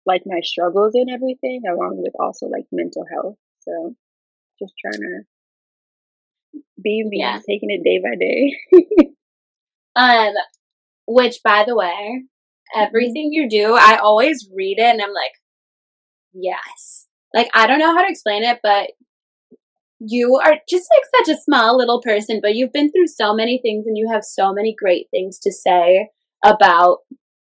[0.06, 3.38] like my struggles and everything, along with also like mental health.
[3.62, 3.96] So
[4.62, 5.24] just trying to
[6.82, 7.40] be me, Yeah.
[7.48, 9.16] taking it day by day.
[9.96, 10.34] Um,
[11.08, 12.24] which by the way,
[12.76, 15.34] everything you do, I always read it and I'm like,
[16.34, 17.08] yes.
[17.34, 18.92] Like I don't know how to explain it, but
[20.00, 23.60] you are just like such a small little person, but you've been through so many
[23.62, 26.10] things and you have so many great things to say
[26.44, 27.00] about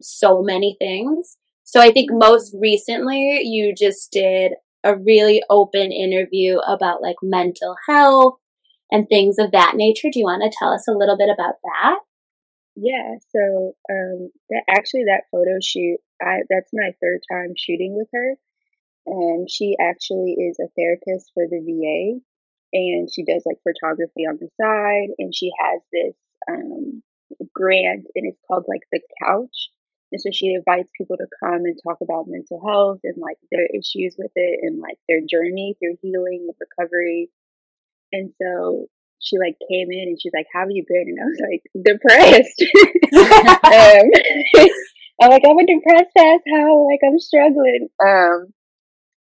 [0.02, 1.38] so many things.
[1.64, 7.76] So I think most recently you just did a really open interview about like mental
[7.90, 8.36] health
[8.92, 10.10] and things of that nature.
[10.12, 12.00] Do you want to tell us a little bit about that?
[12.76, 18.08] Yeah, so um that actually that photo shoot, I that's my third time shooting with
[18.14, 18.36] her.
[19.08, 22.20] And she actually is a therapist for the VA
[22.74, 26.16] and she does like photography on the side and she has this
[26.50, 27.02] um
[27.54, 29.70] grant and it's called like the couch.
[30.12, 33.66] And so she invites people to come and talk about mental health and like their
[33.66, 37.30] issues with it and like their journey through healing and recovery.
[38.12, 38.88] And so
[39.20, 41.64] she like came in and she's like, "How have you been?" And I was like,
[41.74, 42.60] "Depressed."
[43.64, 44.08] um,
[45.22, 46.42] I'm like, "I'm a depressed ass.
[46.54, 48.54] How like I'm struggling." Um,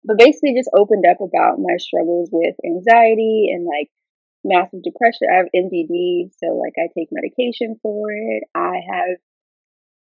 [0.05, 3.91] but basically, just opened up about my struggles with anxiety and like
[4.45, 5.29] massive depression.
[5.33, 8.45] I have MDD, so like I take medication for it.
[8.55, 9.17] I have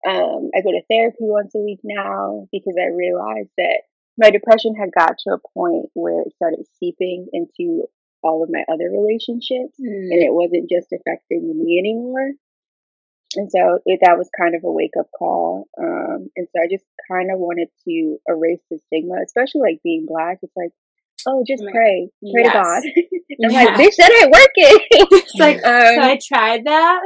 [0.07, 3.83] um, I go to therapy once a week now because I realized that
[4.17, 7.87] my depression had got to a point where it started seeping into
[8.23, 12.31] all of my other relationships and it wasn't just affecting me anymore.
[13.35, 15.67] and so it, that was kind of a wake up call.
[15.79, 20.05] Um, and so I just kind of wanted to erase the stigma, especially like being
[20.07, 20.39] black.
[20.41, 20.71] It's like,
[21.27, 22.51] oh, just pray, pray Yes.
[22.51, 22.81] to God.
[23.43, 23.63] I'm Yeah.
[23.63, 24.87] like, bitch, that ain't working.
[25.23, 27.01] It's like, Um, so I tried that.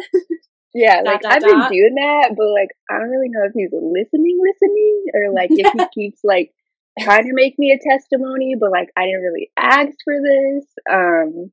[0.73, 3.53] yeah, dot, like dot, I've been doing that, but like I don't really know if
[3.53, 6.51] he's listening, listening, or like if he keeps like
[6.99, 10.65] trying to make me a testimony, but like I didn't really ask for this.
[10.89, 11.51] Um,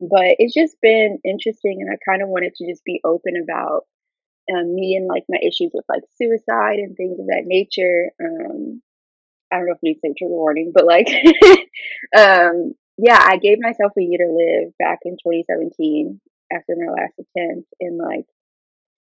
[0.00, 3.82] but it's just been interesting, and I kind of wanted to just be open about
[4.52, 8.10] um, me and like my issues with like suicide and things of that nature.
[8.20, 8.82] Um,
[9.52, 11.08] I don't know if I need to say trigger warning, but like,
[12.16, 16.20] um, yeah, I gave myself a year to live back in 2017
[16.52, 18.26] after my last attempt, and like,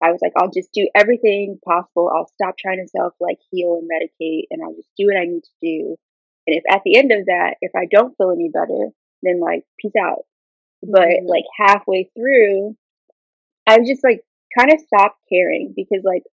[0.01, 2.09] I was like, I'll just do everything possible.
[2.13, 5.25] I'll stop trying to self like heal and medicate, and I'll just do what I
[5.25, 5.95] need to do.
[6.47, 8.89] And if at the end of that, if I don't feel any better,
[9.23, 10.25] then like, peace out.
[10.83, 11.27] But Mhm.
[11.27, 12.75] like halfway through,
[13.67, 14.21] I just like
[14.57, 16.23] kind of stopped caring because like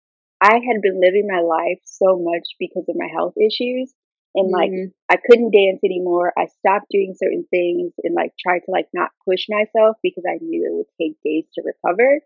[0.40, 3.94] I had been living my life so much because of my health issues
[4.34, 4.92] and like Mhm.
[5.08, 6.32] I couldn't dance anymore.
[6.36, 10.38] I stopped doing certain things and like tried to like not push myself because I
[10.42, 12.20] knew it would take days to recover.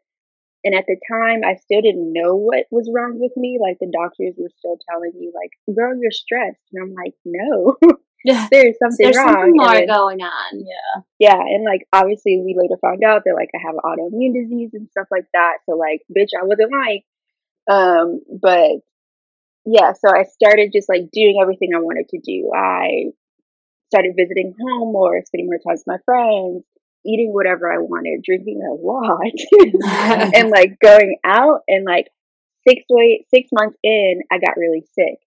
[0.63, 3.59] And at the time, I still didn't know what was wrong with me.
[3.61, 7.77] Like the doctors were still telling me, like, "Girl, you're stressed," and I'm like, "No,
[8.25, 8.47] Yeah.
[8.53, 10.53] there's something There's wrong." something more then- going on.
[10.61, 11.03] Yeah.
[11.19, 14.89] yeah, and like obviously we later found out that like I have autoimmune disease and
[14.91, 15.59] stuff like that.
[15.65, 17.03] So like, bitch, I wasn't lying.
[17.71, 18.81] Um, but
[19.65, 22.51] yeah, so I started just like doing everything I wanted to do.
[22.55, 23.13] I
[23.91, 26.65] started visiting home more, spending more time with my friends,
[27.05, 31.61] eating whatever I wanted, drinking a lot, and like going out.
[31.69, 32.09] And like
[32.67, 35.19] six way six months in, I got really sick,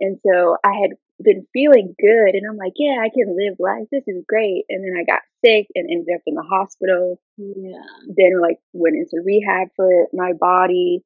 [0.00, 3.88] and so I had been feeling good, and I'm like, yeah, I can live life.
[3.90, 4.64] This is great.
[4.68, 7.20] And then I got sick and ended up in the hospital.
[7.36, 7.82] Yeah.
[8.08, 11.04] Then like went into rehab for my body,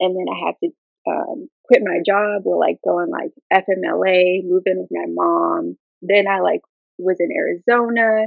[0.00, 0.70] and then I had to
[1.08, 5.76] um, quit my job or like go on like FMLA, move in with my mom.
[6.02, 6.60] Then I like
[6.98, 8.26] was in Arizona,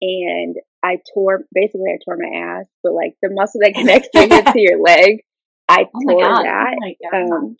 [0.00, 4.28] and I tore basically I tore my ass, but like the muscle that connects your
[4.28, 5.20] hip to your leg,
[5.68, 6.44] I Oh tore god.
[6.44, 6.76] that
[7.12, 7.56] Oh um,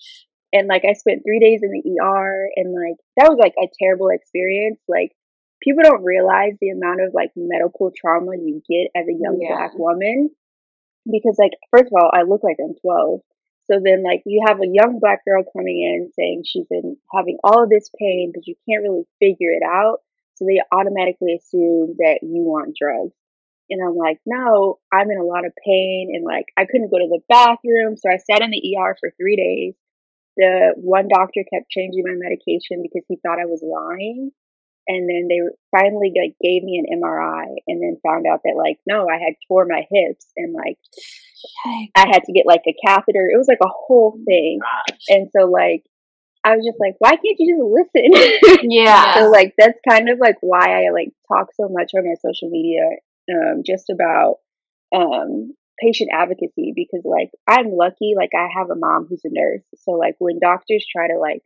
[0.52, 3.68] and like I spent three days in the ER, and like that was like a
[3.80, 4.80] terrible experience.
[4.88, 5.12] Like
[5.62, 9.54] people don't realize the amount of like medical trauma you get as a young Yeah.
[9.54, 10.30] black woman,
[11.10, 13.20] because like first of all, I look like I'm 12.
[13.70, 17.38] So then like you have a young black girl coming in saying she's been having
[17.44, 19.98] all of this pain, but you can't really figure it out.
[20.40, 23.12] So they automatically assume that you want drugs.
[23.68, 26.98] And I'm like, no, I'm in a lot of pain and like I couldn't go
[26.98, 27.96] to the bathroom.
[27.96, 29.74] So I sat in the ER for three days
[30.40, 34.30] the one doctor kept changing my medication because he thought I was lying.
[34.88, 35.38] And then they
[35.70, 39.34] finally like gave me an MRI and then found out that like, no, I had
[39.46, 40.78] tore my hips and like
[41.94, 43.28] I had to get like a catheter.
[43.30, 44.58] It was like a whole thing.
[45.08, 45.84] And so like,
[46.44, 48.66] I was just like, why can't you just listen?
[48.70, 49.14] Yeah.
[49.14, 52.48] so like, that's kind of like why I like talk so much on my social
[52.50, 52.88] media,
[53.30, 54.36] um, just about,
[54.94, 59.62] um, patient advocacy because like I'm lucky, like I have a mom who's a nurse.
[59.76, 61.42] So like when doctors try to like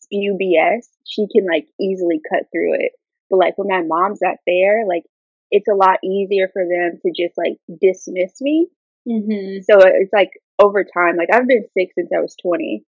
[0.00, 2.92] spew BS, she can like easily cut through it.
[3.30, 5.04] But like when my mom's not there, like
[5.50, 8.68] it's a lot easier for them to just like dismiss me.
[9.08, 9.62] Mm-hmm.
[9.68, 12.84] So it's like over time, like I've been sick since I was 20,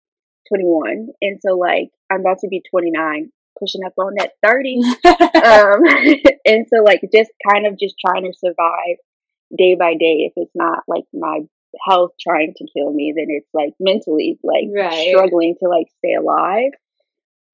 [0.48, 1.08] 21.
[1.22, 4.82] And so like I'm about to be 29, pushing up on that 30.
[5.04, 5.82] um,
[6.46, 8.96] and so like just kind of just trying to survive
[9.56, 10.28] day by day.
[10.28, 11.40] If it's not like my
[11.86, 15.08] health trying to kill me, then it's like mentally like Right.
[15.10, 16.72] struggling to like stay alive.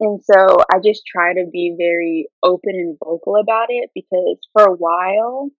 [0.00, 4.64] And so I just try to be very open and vocal about it because for
[4.64, 5.50] a while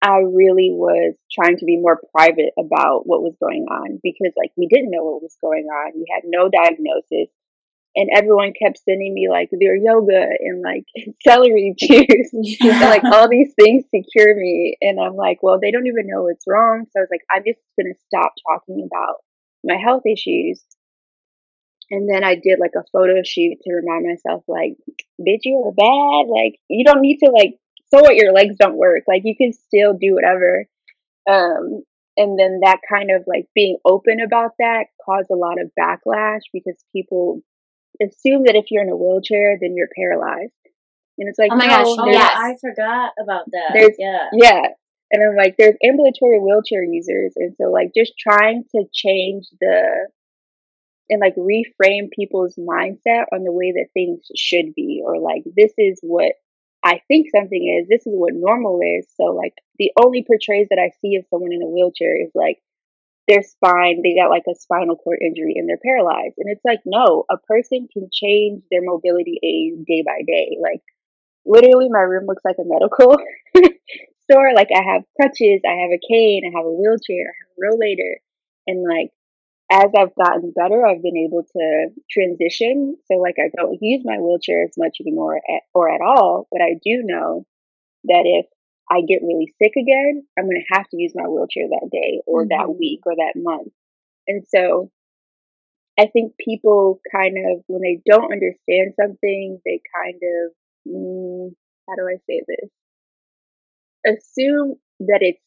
[0.00, 4.52] I really was trying to be more private about what was going on because like
[4.56, 5.92] we didn't know what was going on.
[5.96, 7.28] We had no diagnosis
[7.98, 10.84] and everyone kept sending me like their yoga and like
[11.26, 14.76] celery juice and like all these things to cure me.
[14.80, 16.86] And I'm like, well, they don't even know what's wrong.
[16.92, 19.16] So I was like, I'm just going to stop talking about
[19.64, 20.62] my health issues.
[21.90, 24.76] And then I did like a photo shoot to remind myself, like,
[25.18, 26.30] bitch, you are bad.
[26.30, 27.54] Like, you don't need to like,
[27.92, 29.04] so what your legs don't work.
[29.06, 30.66] Like, you can still do whatever.
[31.28, 31.82] Um,
[32.16, 36.40] and then that kind of like being open about that caused a lot of backlash
[36.52, 37.42] because people
[38.02, 40.52] assume that if you're in a wheelchair, then you're paralyzed.
[41.18, 42.32] And it's like, Oh my no, gosh, Oh, there's- yes.
[42.36, 43.70] I forgot about that.
[43.72, 44.28] There's- yeah.
[44.32, 44.62] yeah.
[45.10, 47.32] And I'm like, there's ambulatory wheelchair users.
[47.36, 50.08] And so like just trying to change the
[51.10, 55.72] and like reframe people's mindset on the way that things should be or like this
[55.78, 56.32] is what
[56.84, 59.06] I think something is, this is what normal is.
[59.16, 62.58] So like the only portrays that I see of someone in a wheelchair is like
[63.28, 66.34] their spine, they got like a spinal cord injury and they're paralyzed.
[66.38, 70.56] And it's like, no, a person can change their mobility aid day by day.
[70.60, 70.80] Like,
[71.44, 73.20] literally, my room looks like a medical
[74.24, 74.54] store.
[74.56, 77.60] Like, I have crutches, I have a cane, I have a wheelchair, I have a
[77.68, 78.16] rollator.
[78.66, 79.12] And like,
[79.70, 82.96] as I've gotten better, I've been able to transition.
[83.06, 86.48] So, like, I don't use my wheelchair as much anymore at, or at all.
[86.50, 87.46] But I do know
[88.04, 88.46] that if
[88.90, 92.22] I get really sick again, I'm going to have to use my wheelchair that day
[92.26, 92.56] or mm-hmm.
[92.56, 93.72] that week or that month.
[94.26, 94.90] And so
[95.98, 100.52] I think people kind of, when they don't understand something, they kind of,
[100.90, 101.50] mm,
[101.88, 102.70] how do I say this?
[104.06, 105.42] Assume that it's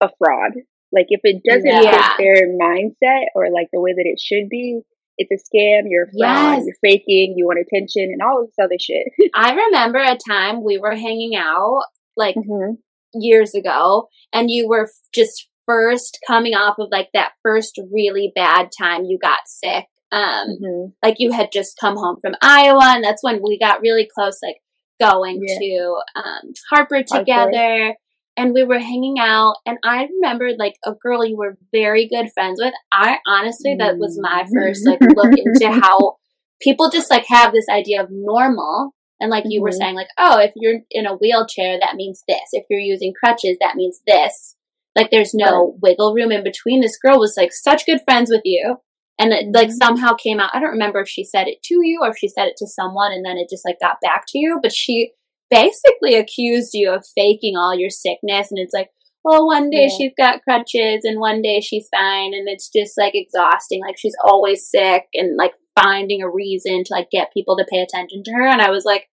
[0.00, 0.52] a fraud.
[0.92, 2.16] Like if it doesn't yeah.
[2.16, 4.80] fit their mindset or like the way that it should be,
[5.18, 6.64] it's a scam, you're a fraud, yes.
[6.66, 9.06] you're faking, you want attention, and all this other shit.
[9.34, 11.82] I remember a time we were hanging out
[12.16, 12.74] like mm-hmm.
[13.14, 18.70] years ago and you were just first coming off of like that first really bad
[18.76, 19.84] time you got sick.
[20.12, 20.90] Um, mm-hmm.
[21.04, 24.38] like you had just come home from Iowa and that's when we got really close,
[24.42, 24.56] like
[25.00, 25.58] going yeah.
[25.58, 27.94] to, um, Harper together.
[28.36, 32.32] And we were hanging out, and I remembered like a girl you were very good
[32.32, 32.72] friends with.
[32.92, 36.16] I honestly, that was my first like look into how
[36.60, 39.64] people just like have this idea of normal and like you mm-hmm.
[39.64, 42.40] were saying, like, oh, if you're in a wheelchair, that means this.
[42.52, 44.56] If you're using crutches, that means this.
[44.96, 46.80] Like there's no wiggle room in between.
[46.80, 48.76] This girl was like such good friends with you.
[49.18, 49.74] And it like mm-hmm.
[49.74, 50.50] somehow came out.
[50.54, 52.66] I don't remember if she said it to you or if she said it to
[52.66, 54.58] someone and then it just like got back to you.
[54.62, 55.12] But she
[55.50, 58.50] basically accused you of faking all your sickness.
[58.50, 58.90] And it's like,
[59.24, 59.96] well, one day yeah.
[59.96, 62.32] she's got crutches and one day she's fine.
[62.32, 63.80] And it's just like exhausting.
[63.86, 67.80] Like she's always sick and like finding a reason to like get people to pay
[67.80, 68.46] attention to her.
[68.46, 69.08] And I was like,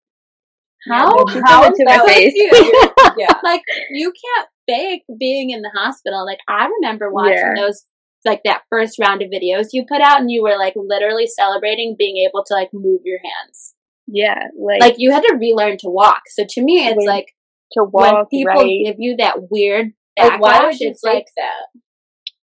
[0.90, 1.10] how?
[1.28, 2.92] Yeah, how is that with you?
[3.16, 3.32] yeah.
[3.44, 6.24] Like you can't fake being in the hospital.
[6.26, 7.62] Like I remember watching yeah.
[7.62, 7.84] those
[8.24, 11.94] like that first round of videos you put out and you were like literally celebrating
[11.98, 13.73] being able to like move your hands.
[14.06, 14.48] Yeah.
[14.58, 16.22] Like, like you had to relearn to walk.
[16.28, 17.34] So to me it's like
[17.72, 18.84] to walk when people right.
[18.84, 21.80] give you that weird like, why would you it's like that?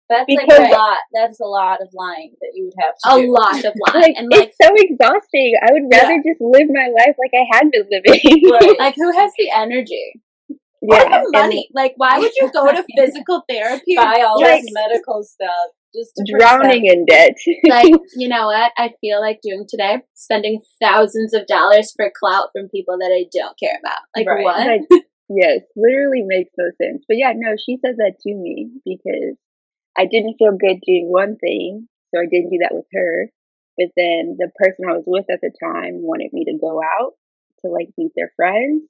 [0.08, 0.98] That's because like a lot.
[1.12, 3.32] That's a lot of lying that you would have to a do.
[3.32, 4.02] lot of lying.
[4.02, 5.54] like, and like, it's so exhausting.
[5.60, 6.30] I would rather yeah.
[6.30, 8.50] just live my life like I had been living.
[8.52, 8.76] right.
[8.78, 10.12] Like who has the energy?
[10.82, 11.20] Yeah.
[11.20, 11.68] Or the money?
[11.74, 13.96] like why would you go to physical therapy?
[13.96, 15.70] Buy all like, this medical stuff.
[15.96, 17.36] Just drowning in debt.
[17.68, 18.72] like, you know what?
[18.76, 23.24] I feel like doing today, spending thousands of dollars for clout from people that I
[23.32, 24.02] don't care about.
[24.14, 24.44] Like right.
[24.44, 24.66] what?
[24.66, 27.04] Like, yes, literally makes no sense.
[27.08, 29.36] But yeah, no, she said that to me because
[29.96, 33.30] I didn't feel good doing one thing, so I didn't do that with her.
[33.78, 37.12] But then the person I was with at the time wanted me to go out
[37.64, 38.84] to like meet their friends.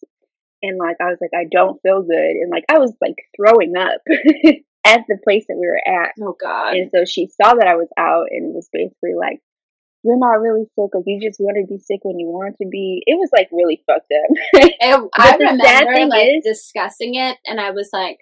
[0.63, 2.37] And like, I was like, I don't feel good.
[2.43, 4.01] And like, I was like throwing up
[4.87, 6.13] at the place that we were at.
[6.23, 6.77] Oh God.
[6.77, 9.41] And so she saw that I was out and was basically like,
[10.03, 10.91] you're not really sick.
[10.95, 13.03] Like you just want to be sick when you want to be.
[13.07, 14.71] It was like really fucked up.
[15.19, 18.19] I remember like is, discussing it, and I was like,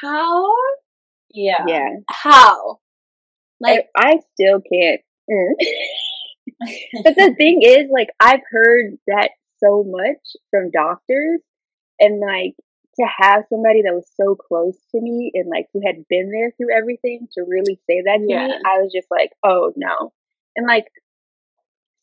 [0.00, 0.50] "How
[1.34, 1.64] yeah.
[1.66, 1.88] Yeah.
[2.08, 2.78] How?
[3.60, 5.00] Like I, I still can't.
[5.30, 5.54] Mm.
[7.04, 9.30] but the thing is, like I've heard that
[9.62, 10.18] so much
[10.50, 11.40] from doctors,
[11.98, 12.54] and like
[12.96, 16.52] to have somebody that was so close to me and like who had been there
[16.56, 18.46] through everything to really say that to yeah.
[18.46, 20.12] me, I was just like, oh no.
[20.56, 20.86] And like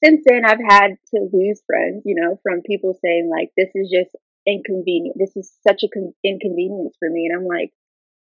[0.03, 3.89] since then, I've had to lose friends, you know, from people saying like, this is
[3.91, 4.15] just
[4.47, 5.17] inconvenient.
[5.19, 7.29] This is such a con- inconvenience for me.
[7.29, 7.71] And I'm like,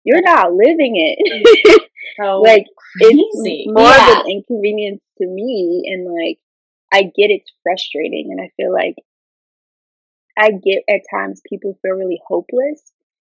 [0.05, 1.83] you're not living it.
[2.19, 2.67] like
[3.01, 3.65] crazy.
[3.67, 4.21] it's more yeah.
[4.21, 6.39] of an inconvenience to me and like
[6.93, 8.95] I get it's frustrating and I feel like
[10.39, 12.83] I get at times people feel really hopeless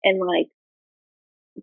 [0.05, 0.49] and like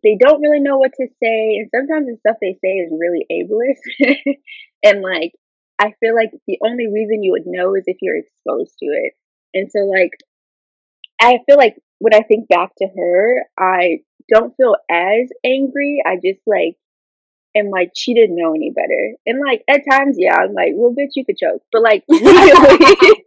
[0.03, 3.25] they don't really know what to say and sometimes the stuff they say is really
[3.31, 4.35] ableist
[4.83, 5.33] and like
[5.79, 9.13] I feel like the only reason you would know is if you're exposed to it.
[9.53, 10.11] And so like
[11.21, 16.01] I feel like when I think back to her, I don't feel as angry.
[16.05, 16.75] I just like
[17.55, 19.15] am like she didn't know any better.
[19.25, 21.61] And like at times, yeah, I'm like, well, bitch, you could choke.
[21.71, 22.21] But like really,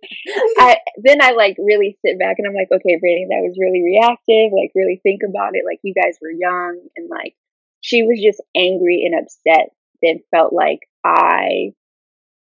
[0.58, 3.82] I then I like really sit back and I'm like, okay, Brittany, that was really
[3.82, 4.52] reactive.
[4.52, 5.64] Like really think about it.
[5.66, 7.34] Like you guys were young and like
[7.80, 9.70] she was just angry and upset.
[10.02, 11.74] Then felt like I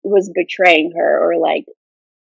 [0.03, 1.67] was betraying her or like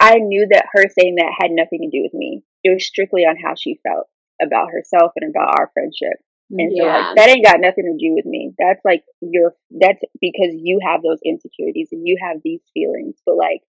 [0.00, 2.42] I knew that her saying that had nothing to do with me.
[2.62, 4.06] It was strictly on how she felt
[4.40, 6.18] about herself and about our friendship.
[6.50, 6.82] And yeah.
[6.82, 8.54] so like that ain't got nothing to do with me.
[8.58, 13.16] That's like your that's because you have those insecurities and you have these feelings.
[13.26, 13.62] But like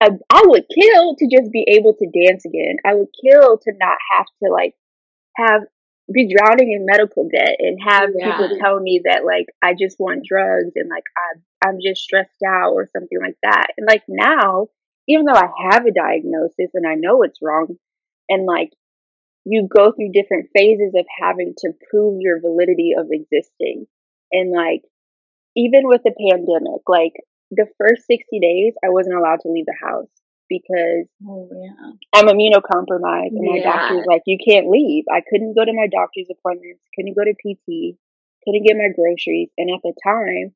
[0.00, 2.76] I, I would kill to just be able to dance again.
[2.84, 4.74] I would kill to not have to like
[5.36, 5.62] have
[6.12, 8.36] be drowning in medical debt and have Yeah.
[8.36, 12.42] people tell me that like I just want drugs and like I I'm just stressed
[12.46, 13.68] out or something like that.
[13.76, 14.68] And like now,
[15.08, 17.76] even though I have a diagnosis and I know it's wrong,
[18.28, 18.70] and like
[19.46, 23.86] you go through different phases of having to prove your validity of existing.
[24.32, 24.82] And like
[25.56, 27.14] even with the pandemic, like
[27.50, 30.10] the first 60 days I wasn't allowed to leave the house
[30.48, 31.92] because Oh yeah.
[32.14, 33.72] I'm immunocompromised and my Yeah.
[33.72, 35.04] doctor's like, you can't leave.
[35.10, 37.98] I couldn't go to my doctor's appointments, couldn't go to PT,
[38.44, 39.50] couldn't get my groceries.
[39.58, 40.54] And at the time,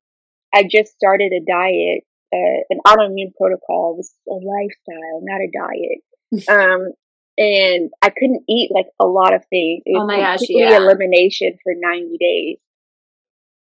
[0.53, 3.95] I just started a diet, uh, an autoimmune protocol.
[3.97, 6.01] Was a lifestyle, not a diet.
[6.49, 6.93] um,
[7.41, 9.83] and I couldn't eat like a lot of things.
[9.85, 10.77] It oh was Oh my gosh, yeah.
[10.77, 12.57] elimination for 90 days.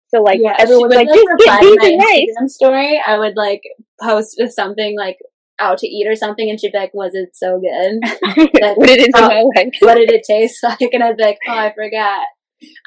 [0.09, 2.51] So like Yeah, everyone's she like, just get these and.
[2.51, 3.01] Story.
[3.05, 3.61] I would like
[4.01, 5.17] post something like
[5.59, 7.99] out to eat or something, and she'd be like, "Was it so good?
[8.77, 9.27] what it is in Oh.
[9.27, 9.73] my life.
[9.79, 12.25] what did it taste like?" And I'd be like, "Oh, I forgot."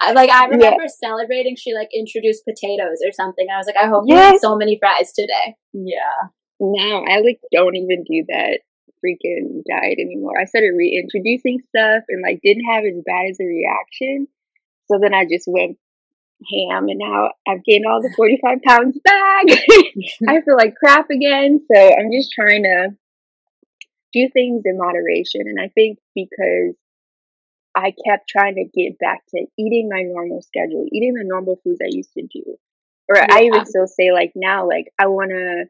[0.00, 1.56] I, like I remember celebrating.
[1.56, 3.46] She like introduced potatoes or something.
[3.52, 4.34] I was like, "I hope you Yes.
[4.36, 6.28] eat so many fries today." Yeah.
[6.60, 8.60] No, I like don't even do that
[9.05, 10.38] freaking diet anymore.
[10.40, 14.28] I started reintroducing stuff and like didn't have as bad as a reaction.
[14.90, 15.78] So then I just went
[16.51, 19.44] ham and now I've gained all the 45 pounds back.
[20.28, 21.61] I feel like crap again.
[21.72, 22.90] So I'm just trying to
[24.12, 25.42] do things in moderation.
[25.46, 26.74] And I think because
[27.74, 31.80] I kept trying to get back to eating my normal schedule, eating the normal foods
[31.82, 32.57] I used to do.
[33.09, 35.64] Or I even still say like now, like I want to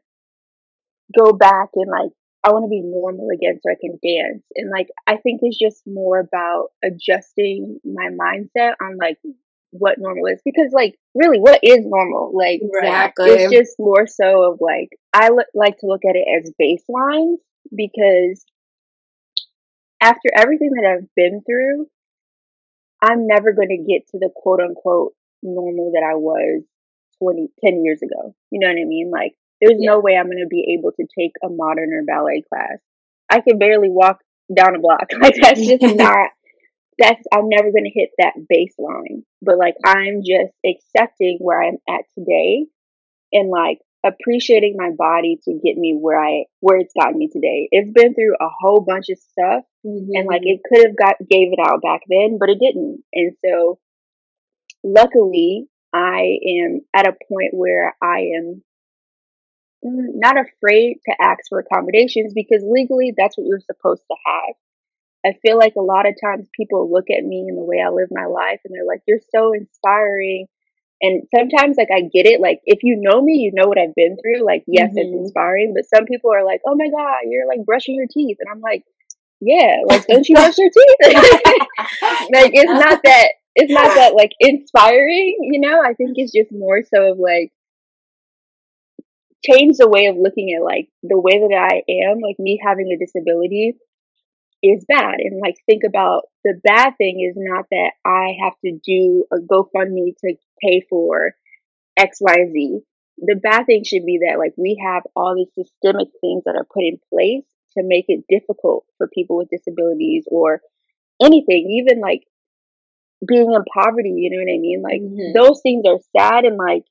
[1.17, 2.11] go back and like
[2.43, 4.43] I want to be normal again so I can dance.
[4.55, 9.17] And like I think it's just more about adjusting my mindset on like
[9.71, 12.31] what normal is because like really what is normal?
[12.33, 13.31] Like Exactly.
[13.31, 17.37] it's just more so of like I like to look at it as baselines
[17.75, 18.45] because
[20.01, 21.87] after everything that I've been through,
[23.01, 25.13] I'm never going to get to the quote unquote
[25.43, 26.63] normal that I was
[27.21, 28.35] 20, 10 years ago.
[28.51, 29.11] You know what I mean?
[29.11, 32.43] Like, there's no way I'm going to be able to take a modern or ballet
[32.47, 32.79] class.
[33.29, 34.19] I can barely walk
[34.55, 35.09] down a block.
[35.19, 36.29] Like, that's just not,
[36.97, 39.23] that's, I'm never going to hit that baseline.
[39.41, 42.65] But like, I'm just accepting where I'm at today
[43.31, 47.67] and like appreciating my body to get me where I, where it's gotten me today.
[47.71, 50.47] It's been through a whole bunch of stuff and like mm-hmm.
[50.47, 53.79] it could have got gave it out back then but it didn't and so
[54.83, 58.61] luckily i am at a point where i am
[59.83, 64.55] not afraid to ask for accommodations because legally that's what you're supposed to have
[65.25, 67.89] i feel like a lot of times people look at me and the way i
[67.89, 70.47] live my life and they're like you're so inspiring
[71.01, 73.95] and sometimes like i get it like if you know me you know what i've
[73.95, 75.19] been through like yes it's Mhm.
[75.21, 78.49] inspiring but some people are like oh my god you're like brushing your teeth and
[78.51, 78.83] i'm like
[79.41, 80.97] yeah, like don't you brush your teeth?
[82.33, 85.81] like it's not that it's not that like inspiring, you know?
[85.83, 87.51] I think it's just more so of like
[89.43, 92.87] change the way of looking at like the way that I am, like me having
[92.91, 93.75] a disability
[94.61, 95.15] is bad.
[95.19, 99.37] And like think about the bad thing is not that I have to do a
[99.37, 101.33] GoFundMe to pay for
[101.97, 102.81] XYZ.
[103.17, 106.67] The bad thing should be that like we have all these systemic things that are
[106.73, 107.43] put in place
[107.77, 110.61] to make it difficult for people with disabilities or
[111.21, 112.23] anything, even like
[113.27, 114.81] being in poverty, you know what I mean?
[114.81, 115.33] Like Mhm.
[115.33, 116.83] those things are sad and like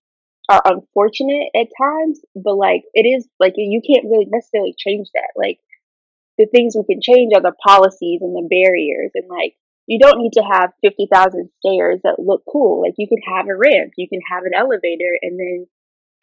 [0.49, 5.31] are unfortunate at times, but like it is like you can't really necessarily change that.
[5.37, 5.59] Like
[6.39, 9.55] the things we can change are the policies and the barriers and like
[9.87, 12.83] you don't need to have 50,000 stairs that look cool.
[12.83, 15.67] Like you can have a ramp, you can have an elevator and then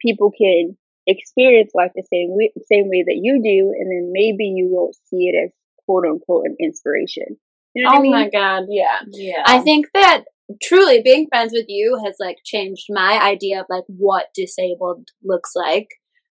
[0.00, 4.44] people can experience life the same way, same way that you do and then maybe
[4.44, 5.50] you won't see it as
[5.84, 7.38] quote unquote an inspiration.
[7.74, 8.12] You know oh I mean?
[8.12, 8.64] my god.
[8.68, 9.00] Yeah.
[9.10, 9.42] Yeah.
[9.44, 10.24] I think that
[10.62, 15.52] truly being friends with you has like changed my idea of like what disabled looks
[15.54, 15.88] like.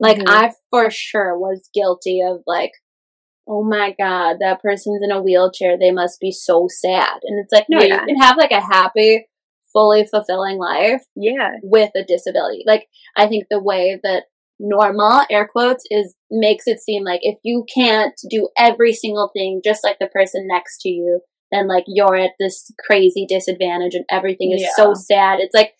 [0.00, 0.24] Like Mhm.
[0.28, 2.72] I for sure was guilty of like,
[3.48, 5.78] oh my god, that person's in a wheelchair.
[5.78, 7.18] They must be so sad.
[7.24, 8.00] And it's like, no, Yeah.
[8.00, 9.26] you can have like a happy,
[9.72, 11.52] fully fulfilling life Yeah.
[11.62, 12.62] with a disability.
[12.66, 14.24] Like I think the way that
[14.61, 19.61] normal air quotes is makes it seem like if you can't do every single thing
[19.64, 21.20] just like the person next to you,
[21.53, 25.40] then like you're at this crazy disadvantage and everything is so sad.
[25.40, 25.74] It's like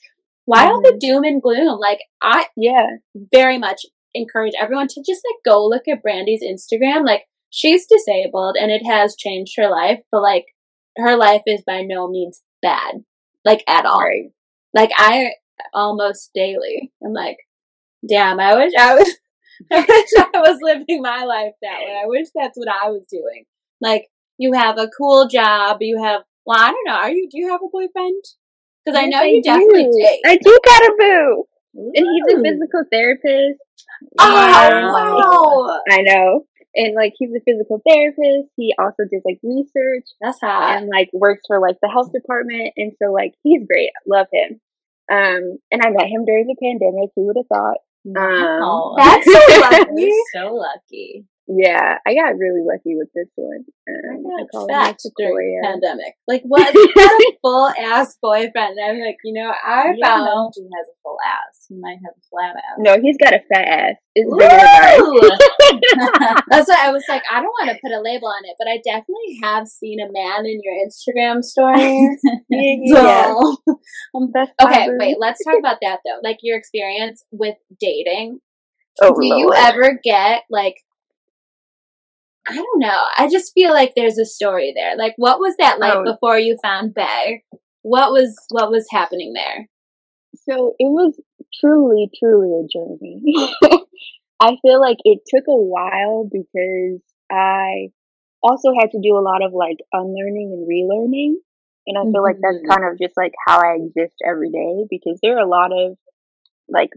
[0.44, 0.98] why all the mm-hmm.
[0.98, 1.78] doom and gloom?
[1.78, 2.86] Like I Yeah.
[3.14, 3.82] very much
[4.14, 7.04] encourage everyone to just like go look at Brandy's Instagram.
[7.04, 10.46] Like she's disabled and it has changed her life, but like
[10.96, 13.04] her life is by no means bad.
[13.44, 14.30] Like at all Right.
[14.74, 15.32] like I
[15.74, 17.36] almost daily I'm like,
[18.08, 19.16] damn, I wish I was
[19.72, 22.00] I wish I was living my life that way.
[22.02, 23.44] I wish that's what I was doing.
[23.80, 24.06] Like
[24.39, 26.95] you have a cool job, you have Well, I don't know.
[26.95, 27.28] Are you?
[27.30, 28.22] Do you have a boyfriend?
[28.84, 29.51] Because I know you do.
[29.51, 30.20] definitely date.
[30.24, 33.61] I do got a boo, and he's a physical therapist.
[34.18, 35.68] Oh Wow.
[35.68, 36.45] wow, I know.
[36.74, 38.49] And like he's a physical therapist.
[38.57, 40.76] He also does like research that's hot.
[40.78, 42.72] and like works for like the health department.
[42.76, 43.91] And so like he's great.
[44.07, 44.61] Love him.
[45.11, 47.11] Um, and I met him during the pandemic.
[47.16, 47.78] Who would have thought?
[48.05, 48.91] Wow.
[48.93, 50.12] Um, That's so lucky.
[50.34, 51.24] So lucky.
[51.49, 53.64] Yeah, I got really lucky with this one.
[53.88, 56.12] I Um, I got him fat during the pandemic.
[56.28, 56.61] Like what?
[56.74, 58.76] He had a full ass boyfriend.
[58.76, 60.26] And I'm like, you know, I You found.
[60.26, 61.64] know he has a full ass.
[61.70, 62.76] He might have a flat ass.
[62.78, 63.96] No, he's got a fat ass.
[64.14, 64.28] It's
[66.51, 68.68] That's why I was like, I don't want to put a label on it, but
[68.68, 72.20] I definitely have seen a man in your Instagram stories.
[72.51, 73.32] yeah.
[73.32, 73.57] So,
[74.34, 76.20] That's okay, wait, let's talk about that though.
[76.22, 78.40] Like your experience with dating.
[79.01, 80.74] Oh, Do you ever get like
[82.49, 83.05] I don't know.
[83.16, 84.96] I just feel like there's a story there.
[84.96, 86.05] Like what was that like Oh.
[86.05, 87.42] before you found Bay?
[87.82, 89.68] What was what was happening there?
[90.49, 91.18] So it was
[91.61, 93.22] truly, truly a journey.
[94.40, 97.88] I feel like it took a while because I
[98.42, 101.34] also had to do a lot of like unlearning and relearning.
[101.86, 102.68] And I feel like that's Mhm.
[102.68, 105.96] kind of just like how I exist every day because there are a lot of
[106.68, 106.90] like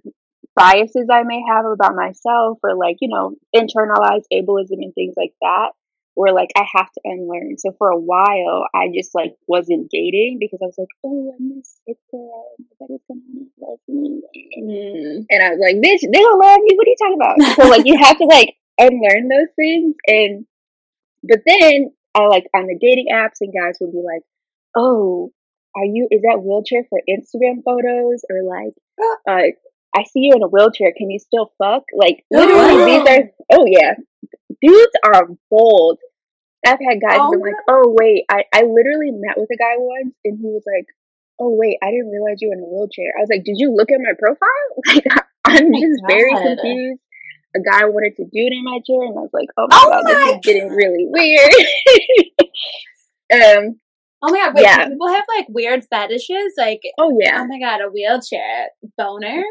[0.55, 5.33] biases I may have about myself or like, you know, internalized ableism and things like
[5.41, 5.71] that
[6.13, 7.57] where like I have to unlearn.
[7.57, 11.55] So for a while I just like wasn't dating because I was like, Oh, I'm
[11.55, 12.47] this sick girl,
[12.79, 13.21] nobody's gonna
[13.59, 14.21] love me.
[14.59, 15.25] Mm.
[15.29, 16.77] And I was like, bitch, they don't love you.
[16.77, 17.55] What are you talking about?
[17.55, 20.45] so like you have to like unlearn those things and
[21.23, 24.23] but then I like on the dating apps and guys would be like,
[24.75, 25.31] Oh,
[25.75, 28.73] are you is that wheelchair for Instagram photos or like
[29.29, 29.55] uh
[29.95, 31.83] I see you in a wheelchair, can you still fuck?
[31.95, 33.93] Like literally these are oh yeah.
[34.61, 35.99] Dudes are bold.
[36.65, 39.75] I've had guys Oh been like, Oh wait, I, I literally met with a guy
[39.77, 40.85] once and he was like,
[41.39, 43.13] Oh wait, I didn't realize you were in a wheelchair.
[43.17, 44.69] I was like, Did you look at my profile?
[45.43, 46.43] Like I'm my just very God.
[46.61, 47.01] confused.
[47.55, 49.75] A guy wanted to do it in my chair and I was like, Oh my
[49.81, 51.51] Oh god, my this is getting really weird.
[53.33, 53.79] um,
[54.23, 54.87] Oh my god, wait, Yeah.
[54.87, 56.53] people have like weird fetishes?
[56.57, 57.41] Like oh yeah.
[57.41, 58.67] oh my god, a wheelchair
[58.97, 59.43] boner?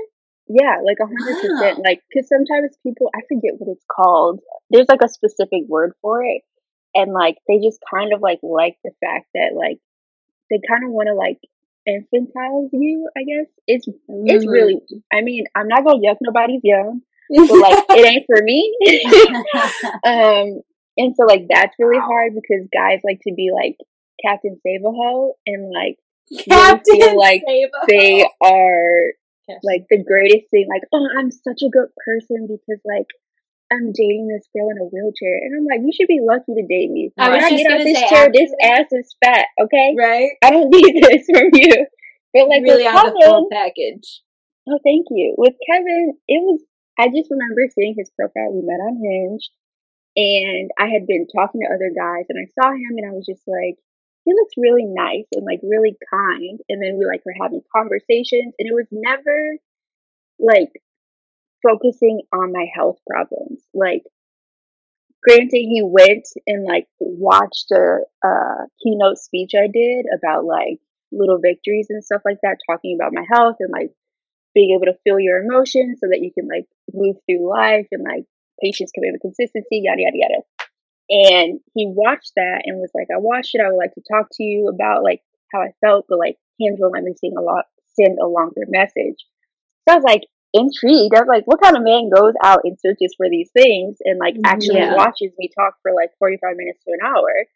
[0.53, 1.79] Yeah, like a hundred percent.
[1.79, 1.85] Wow.
[1.85, 4.41] Like, cause sometimes people, I forget what it's called.
[4.71, 6.43] There's like a specific word for it,
[6.95, 9.79] and like they just kind of like like the fact that like
[10.51, 11.39] they kind of want to like
[11.89, 13.09] infantilize you.
[13.17, 14.53] I guess it's it's Mm.
[14.53, 14.81] really.
[15.13, 18.75] I mean, I'm not gonna yuck nobody's yum, but like it ain't for me.
[20.05, 20.63] um,
[20.97, 23.77] and so like that's really hard because guys like to be like
[24.25, 25.97] Captain Save a Ho, and like
[26.49, 27.87] Captain feel like Sabo.
[27.89, 29.13] they are
[29.63, 30.67] like the greatest thing.
[30.69, 33.07] Like, oh, I'm such a good person because like
[33.73, 36.67] I'm dating this girl in a wheelchair, and I'm like, you should be lucky to
[36.67, 37.13] date me.
[37.19, 39.47] I When was I just get out this say, chair, this ass is fat.
[39.63, 40.31] Okay, right?
[40.43, 41.87] I don't need this from you.
[42.35, 44.23] But like really with on the Kevin, full package.
[44.69, 45.35] oh, thank you.
[45.39, 46.61] With Kevin, it was.
[46.99, 48.53] I just remember seeing his profile.
[48.53, 49.49] We met on Hinge,
[50.17, 53.27] and I had been talking to other guys, and I saw him, and I was
[53.27, 53.79] just like,
[54.25, 56.61] he looks really nice and like really kind.
[56.69, 59.57] And then we like were having conversations, and it was never
[60.39, 60.73] like
[61.63, 63.63] focusing on my health problems.
[63.75, 64.03] Like,
[65.23, 70.79] granted, he went and like watched a, uh keynote speech I did about like
[71.13, 73.91] little victories and stuff like that, talking about my health and like
[74.55, 78.05] being able to feel your emotions so that you can like move through life and
[78.05, 78.25] like
[78.63, 80.60] patience, commitment, consistency, yada yada yada.
[81.11, 83.61] And he watched that and was like, I watched it.
[83.61, 86.79] I would like to talk to you about like how I felt, but like hands
[86.79, 87.65] won't let me sing a lot,
[87.99, 89.27] send a longer message.
[89.89, 91.15] So I was like intrigued.
[91.15, 94.21] I was like, what kind of man goes out and searches for these things and
[94.21, 94.47] like mm-hmm.
[94.47, 94.95] actually Yeah.
[94.95, 97.47] watches me talk for like 45 minutes to an hour?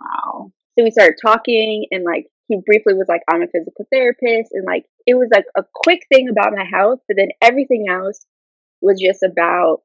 [0.00, 0.50] wow.
[0.76, 4.64] So we started talking and like he briefly was like, I'm a physical therapist and
[4.66, 8.26] like it was like a quick thing about my health, but then everything else
[8.80, 9.82] was just about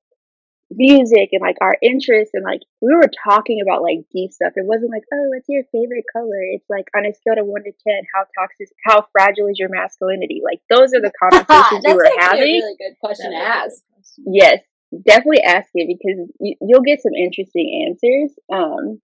[0.71, 4.53] music and like our interests and like we were talking about like deep stuff.
[4.55, 6.41] It wasn't like, oh, what's your favorite color?
[6.53, 9.69] It's like on a scale of one to ten, how toxic how fragile is your
[9.69, 10.41] masculinity?
[10.43, 12.53] Like those are the conversations That's we were actually a having.
[12.61, 13.81] really good question to ask.
[14.25, 14.59] Yes,
[14.93, 18.33] definitely ask it because you, you'll get some interesting answers.
[18.51, 19.01] Um,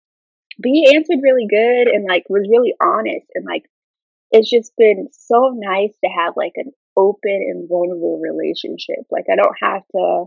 [0.58, 3.64] but he answered really good and like was really honest and like
[4.32, 9.06] it's just been so nice to have like an open and vulnerable relationship.
[9.12, 10.26] Like I don't have to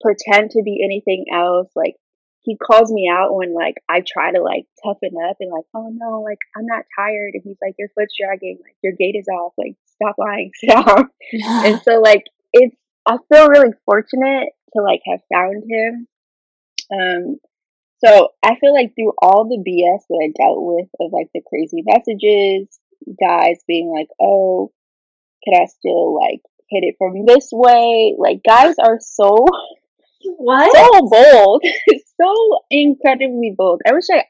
[0.00, 1.68] pretend to be anything else.
[1.76, 1.96] Like
[2.42, 5.90] he calls me out when like I try to like toughen up and like, oh
[5.92, 9.28] no, like I'm not tired and he's like, Your foot's dragging, like your gait is
[9.28, 12.76] off, like stop lying, stop and so like it's
[13.06, 16.06] I feel really fortunate to like have found him.
[16.92, 17.36] Um
[18.04, 21.42] So I feel like through all the BS that I dealt with of like the
[21.46, 22.80] crazy messages,
[23.20, 24.72] guys being like, "Oh,
[25.44, 26.40] could I still like
[26.70, 29.46] hit it from this way?" Like guys are so
[30.22, 30.74] What?
[30.74, 31.64] so bold,
[32.20, 33.82] so incredibly bold.
[33.86, 34.24] I wish I.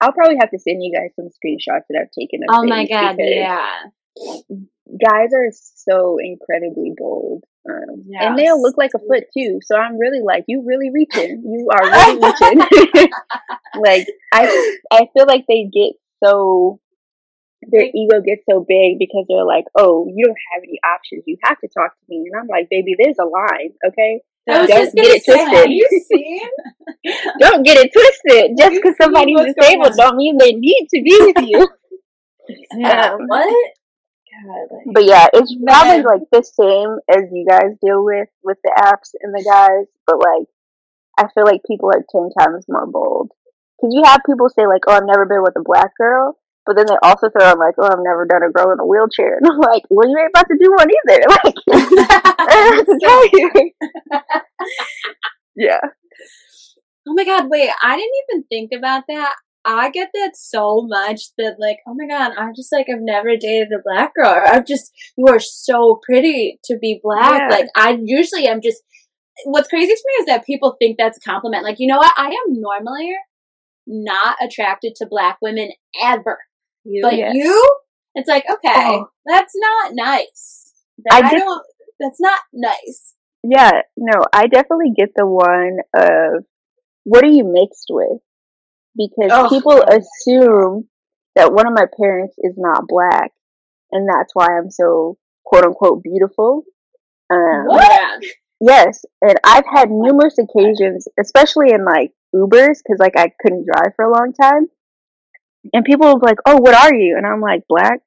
[0.00, 2.40] I'll probably have to send you guys some screenshots that I've taken.
[2.42, 3.84] Of Oh my god, yeah.
[5.00, 7.44] Guys are so incredibly bold.
[7.68, 8.28] Um, Yeah.
[8.28, 9.60] And they'll look like a foot too.
[9.62, 11.42] So I'm really like, you really reaching.
[11.44, 13.08] You are really reaching.
[13.80, 16.80] like I, I feel like they get so
[17.70, 21.24] their ego gets so big because they're like, oh, you don't have any options.
[21.26, 22.28] You have to talk to me.
[22.30, 24.20] And I'm like, baby, there's a line, okay?
[24.46, 25.70] Don't just get it say, twisted.
[25.70, 26.48] You seen?
[27.40, 28.56] Don't get it twisted.
[28.58, 31.68] Just because somebody's disabled don't mean they need to be with you.
[32.76, 33.12] Yeah.
[33.14, 33.48] Um, what?
[33.48, 34.76] God.
[34.76, 38.72] like- But yeah, it's probably like the same as you guys deal with with the
[38.76, 39.86] apps and the guys.
[40.06, 40.46] But like,
[41.16, 43.30] I feel like people are ten times more bold
[43.80, 46.36] because you have people say like, "Oh, I've never been with a black girl,"
[46.66, 48.86] but then they also throw in like, "Oh, I've never done a girl in a
[48.86, 51.54] wheelchair," and I'm like, "Well, you ain't about to do one either." Like,
[52.38, 53.70] I don't have to tell you.
[55.56, 55.80] yeah,
[57.06, 59.34] Oh my god, wait, I didn't even think about that.
[59.66, 63.36] I get that so much that like, oh my god, I'm just like I've never
[63.36, 64.42] dated a black girl.
[64.46, 67.42] I'm just you are so pretty to be black.
[67.42, 67.56] Yeah.
[67.56, 68.82] Like I usually am just
[69.44, 71.64] what's crazy to me is that people think that's a compliment.
[71.64, 72.12] Like, you know what?
[72.16, 73.14] I am normally
[73.86, 75.70] not attracted to black women
[76.02, 76.38] ever.
[76.84, 77.32] You, But Yeah.
[77.32, 77.70] you
[78.14, 79.06] it's like, okay, Oh.
[79.26, 80.72] that's not nice.
[81.10, 81.62] I I, just- don't
[82.00, 83.14] that's not nice.
[83.42, 83.82] yeah.
[83.96, 86.44] No, I definitely get the one of
[87.04, 88.20] what are you mixed with
[88.96, 90.88] because Oh, people oh assume
[91.36, 93.32] that one of my parents is not black,
[93.90, 96.62] and that's why I'm so quote unquote beautiful.
[97.30, 98.18] Um, Yeah.
[98.60, 103.92] Yes, and I've had numerous occasions, especially in like Ubers, because like I couldn't drive
[103.96, 104.68] for a long time,
[105.72, 108.00] and people be like, "Oh, what are you?" And I'm like, "Black."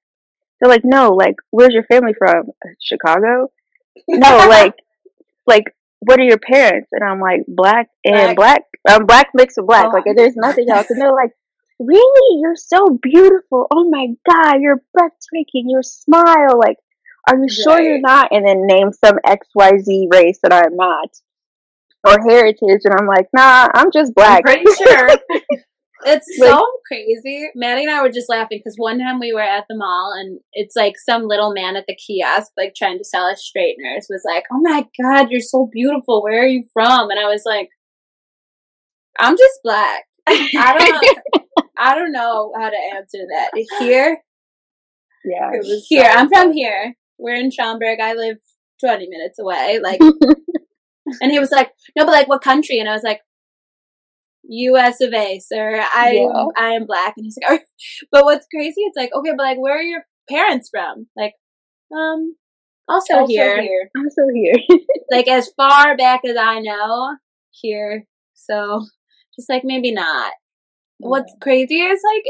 [0.59, 2.51] They're like, "No, like, where's your family from?
[2.81, 3.51] Chicago?"
[4.07, 4.75] No, like,
[5.45, 6.89] like, what are your parents?
[6.91, 8.63] And I'm like, "Black and black.
[8.87, 9.87] I'm black mixed with black.
[9.87, 9.89] Oh.
[9.89, 11.31] Like, there's nothing else." And they're like,
[11.79, 12.39] "Really?
[12.41, 13.67] You're so beautiful.
[13.71, 15.69] Oh my god, you're breathtaking.
[15.69, 16.77] Your smile, like."
[17.29, 18.29] Are you sure you're not?
[18.31, 21.09] And then name some XYZ race that I'm not.
[22.07, 22.81] Or heritage.
[22.85, 24.43] And I'm like, nah, I'm just black.
[24.45, 25.09] I'm pretty sure.
[26.05, 27.49] It's Like- so crazy.
[27.55, 30.39] Maddie and I were just laughing because one time we were at the mall and
[30.53, 34.21] it's like some little man at the kiosk, like trying to sell us straighteners, was
[34.25, 36.21] like, "Oh my god, you're so beautiful.
[36.23, 37.69] Where are you from?" And I was like,
[39.19, 40.03] "I'm just black.
[40.27, 41.17] I don't.
[41.77, 43.51] I don't know how to answer that.
[43.79, 44.21] Here,
[45.25, 45.49] yeah.
[45.53, 46.09] it was here.
[46.11, 46.95] I'm from here.
[47.17, 47.99] We're in Schaumburg.
[47.99, 48.37] I live
[48.83, 49.79] 20 minutes away.
[49.81, 49.99] Like,
[51.21, 53.21] and he was like, "No, but like, what country?" And I was like.
[54.49, 55.01] U.S.
[55.01, 55.83] of A, sir.
[55.93, 56.45] I Yeah.
[56.57, 58.81] I am black, and he's like, "Oh." but what's crazy?
[58.81, 61.07] It's like, okay, but like, where are your parents from?
[61.15, 61.33] Like,
[61.95, 62.35] um,
[62.87, 63.89] also, Also here, here.
[63.97, 64.55] Also here.
[65.11, 67.15] like as far back as I know,
[67.51, 68.05] here.
[68.33, 68.85] So,
[69.35, 70.33] just like maybe not.
[70.99, 72.23] What's crazy is like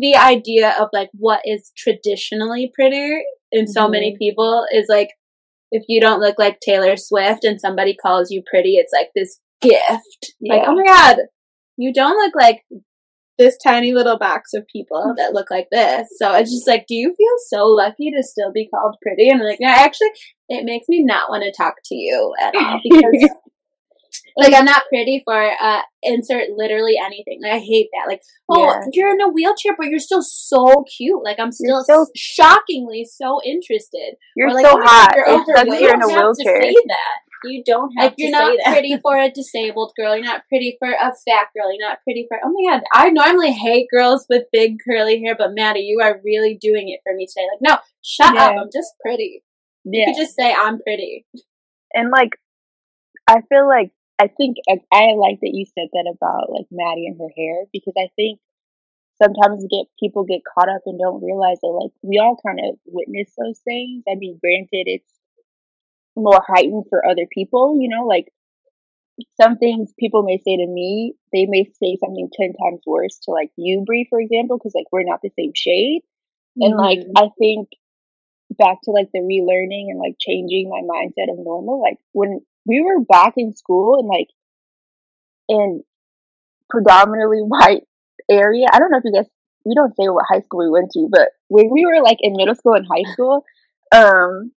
[0.00, 5.10] the idea of like what is traditionally pretty in so many people is like
[5.70, 9.40] if you don't look like Taylor Swift and somebody calls you pretty, it's like this
[9.60, 10.34] gift.
[10.40, 11.16] Like, oh my god,
[11.78, 12.64] you don't look like
[13.38, 16.08] this tiny little box of people that look like this.
[16.18, 19.28] So it's just like, do you feel so lucky to still be called pretty?
[19.30, 20.08] And I'm like, no, actually,
[20.48, 23.30] it makes me not want to talk to you at all because
[24.36, 27.40] like I'm not pretty for uh insert literally anything.
[27.42, 28.08] Like I hate that.
[28.08, 28.80] Like, oh, Yeah.
[28.92, 31.22] you're in a wheelchair, but you're still so cute.
[31.22, 34.14] Like I'm still so- s- shockingly so interested.
[34.34, 35.12] You're Or like, so oh hot.
[35.14, 36.62] you're It you're in a to wheelchair.
[36.62, 37.18] say that.
[37.44, 40.16] You don't have Like you're not pretty for a disabled girl.
[40.16, 41.72] You're not pretty for a fat girl.
[41.72, 42.38] You're not pretty for.
[42.44, 42.82] Oh my god!
[42.92, 47.00] I normally hate girls with big curly hair, but Maddie, you are really doing it
[47.04, 47.46] for me today.
[47.52, 48.56] Like, no, shut up.
[48.58, 49.42] I'm just pretty.
[49.84, 50.06] You Yeah.
[50.06, 51.26] could just say I'm pretty.
[51.94, 52.30] and like
[53.28, 57.06] I feel like I think I, I like that you said that about like Maddie
[57.06, 58.40] and her hair because I think
[59.22, 62.78] sometimes get people get caught up and don't realize that like we all kind of
[62.86, 64.04] witness those things.
[64.10, 65.12] I mean, granted, it's
[66.16, 68.28] more heightened for other people, you know, like
[69.40, 73.30] some things people may say to me, they may say something ten times worse to
[73.30, 76.02] like you, Brie, for example, because like we're not the same shade.
[76.60, 77.12] And like Mhm.
[77.16, 77.68] I think
[78.50, 81.80] back to like the relearning and like changing my mindset of normal.
[81.80, 84.28] Like when we were back in school and like
[85.48, 85.82] in
[86.70, 87.84] predominantly white
[88.30, 88.66] area.
[88.72, 89.26] I don't know if you guys
[89.64, 92.34] we don't say what high school we went to, but when we were like in
[92.36, 93.44] middle school and high school,
[93.94, 94.52] um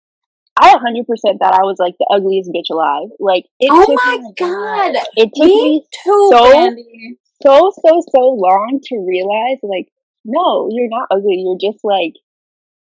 [0.60, 1.06] I 100%
[1.38, 3.08] thought I was like the ugliest bitch alive.
[3.18, 4.94] Like it Oh my me, god!
[5.16, 7.18] it took me Me too, so- Brandy.
[7.42, 9.88] so so so long to realize like
[10.24, 11.36] no, you're not ugly.
[11.46, 12.12] You're just like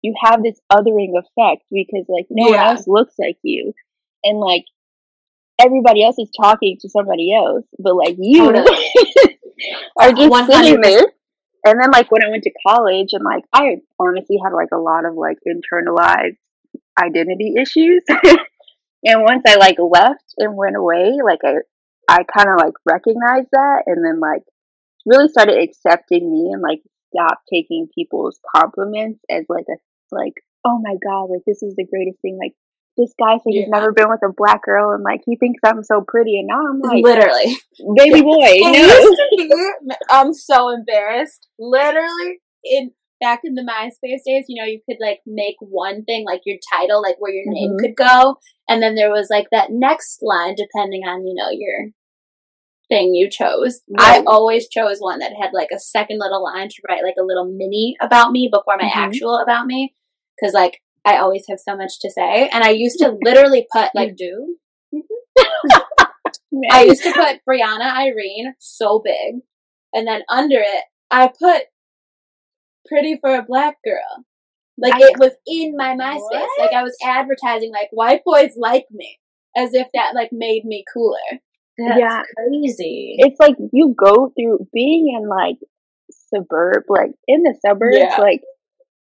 [0.02, 2.58] you have this othering effect because like no Yeah.
[2.68, 3.74] one else looks like you,
[4.24, 4.66] and like
[5.60, 8.88] everybody else is talking to somebody else, but like you Totally.
[10.00, 10.46] are just 100%.
[10.48, 11.04] sitting there.
[11.66, 14.78] And then like when I went to college, and like I honestly had like a
[14.78, 16.38] lot of like internalized
[17.00, 18.04] identity issues.
[18.10, 21.56] and once I like left and went away, like I
[22.10, 24.44] I kind of like recognized that, and then like
[25.06, 26.82] really started accepting me and like
[27.14, 29.78] stopped taking people's compliments as like a
[30.12, 30.34] like
[30.66, 32.54] oh my god like this is the greatest thing like
[32.98, 35.84] this guy said he's never been with a black girl and like he thinks I'm
[35.84, 37.58] so pretty and now I'm like Literally.
[37.96, 41.48] baby boy no used to be, I'm so embarrassed.
[41.60, 46.26] Literally, in back in the MySpace days, you know, you could like make one thing
[46.26, 47.80] like your title, like where your name Mhm.
[47.80, 48.38] could go,
[48.70, 51.90] and then there was like that next line depending on you know your
[52.90, 53.82] thing you chose.
[53.98, 57.24] I always chose one that had like a second little line to write like a
[57.26, 58.96] little mini about me before my Mhm.
[58.96, 59.94] actual about me,
[60.40, 63.94] because like I always have so much to say, and I used to literally put
[63.94, 64.58] like do.
[66.72, 69.42] I used to put Brianna Irene so big,
[69.94, 71.64] and then under it, I put
[72.88, 74.26] pretty for a black girl.
[74.78, 76.20] Like I- it was in my MySpace.
[76.20, 76.60] What?
[76.60, 79.20] Like I was advertising, like white boys like me,
[79.56, 81.40] as if that like made me cooler.
[81.80, 82.22] That's Yeah.
[82.36, 83.16] crazy.
[83.20, 85.58] it's like you go through being in like
[86.12, 88.18] suburb like in the suburbs Yeah.
[88.20, 88.42] like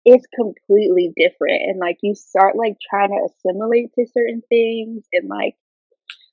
[0.04, 5.28] it's completely different and like you start like trying to assimilate to certain things and
[5.28, 5.54] like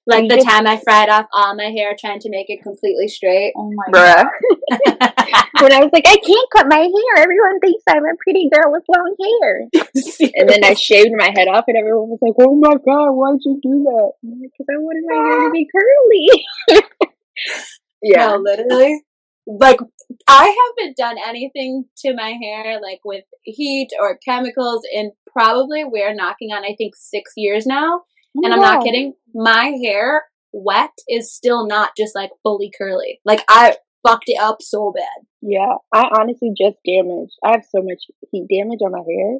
[0.06, 3.54] Like the time I fried off all my hair trying to make it completely straight.
[3.56, 5.14] oh my bruh god.
[5.62, 8.72] when i was like i can't cut my hair everyone thinks i'm a pretty girl
[8.72, 9.68] with long hair
[10.36, 13.40] and then i shaved my head off and everyone was like oh my god why'd
[13.46, 16.82] you do that because i wanted my hair to be curly
[18.02, 19.04] yeah No, literally.
[19.46, 19.80] Like
[20.28, 26.14] I haven't done anything to my hair like with heat or chemicals in probably we're
[26.14, 28.04] knocking on I think six years now.
[28.36, 29.14] And I'm not kidding.
[29.34, 33.20] My hair wet is still not just like fully curly.
[33.26, 35.26] Like I fucked it up so bad.
[35.42, 37.34] Yeah, I honestly just damaged.
[37.44, 39.40] I have so much heat damage on my hair,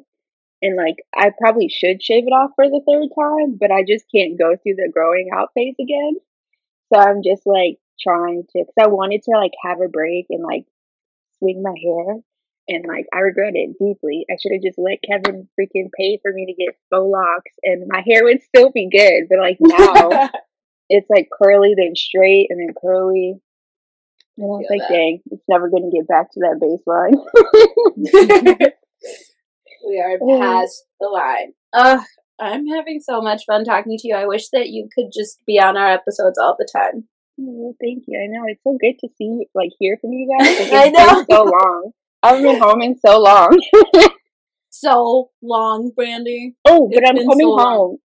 [0.62, 4.04] and like I probably should shave it off for the third time, but I just
[4.14, 6.16] can't go through the growing out phase again.
[6.92, 10.42] So I'm just like trying to, because I wanted to like have a break and
[10.42, 10.66] like
[11.38, 12.16] swing my hair,
[12.68, 14.24] and like I regret it deeply.
[14.30, 17.84] I should have just let Kevin freaking pay for me to get faux locks, and
[17.88, 19.24] my hair would still be good.
[19.28, 20.30] But like now,
[20.88, 23.34] it's like curly, then straight, and then curly.
[24.36, 24.88] And I was like, that.
[24.90, 27.14] dang, it's never going to get back to that baseline.
[29.86, 30.40] we are Mm.
[30.40, 31.52] past the line.
[31.72, 32.00] Ugh,
[32.40, 34.14] I'm having so much fun talking to you.
[34.16, 37.04] I wish that you could just be on our episodes all the time.
[37.36, 38.18] well, thank you.
[38.20, 40.58] I know it's so good to see, like, hear from you guys.
[40.70, 41.24] Like, I know.
[41.30, 41.92] so long.
[42.24, 43.60] I've been home in so long.
[44.70, 46.56] So long, Brandy.
[46.64, 47.98] Oh, but It's I'm coming so home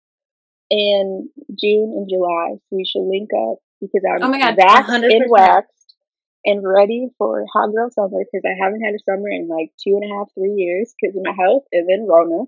[0.70, 4.90] in June and July, so we should link up because I'm Oh my God, waxed
[4.90, 5.10] 100%.
[5.10, 5.94] and waxed
[6.44, 9.98] and ready for hot girl summer because I haven't had a summer in like two
[10.00, 12.44] and a half, three years because of my health and then Rona.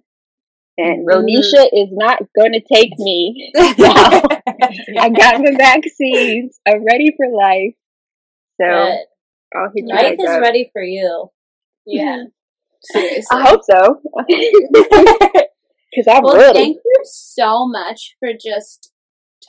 [0.78, 1.10] And Mhm.
[1.10, 3.52] Ronisha is not going to take me.
[3.56, 6.60] I got the vaccines.
[6.66, 7.74] I'm ready for life.
[8.60, 9.06] So Good.
[9.54, 10.40] I'll hit you Life is up.
[10.42, 11.30] ready for you.
[11.86, 12.24] Yeah.
[12.82, 13.26] Seriously.
[13.30, 14.00] I hope so.
[15.92, 16.56] Because I'm well, ready.
[16.58, 18.92] thank you so much for just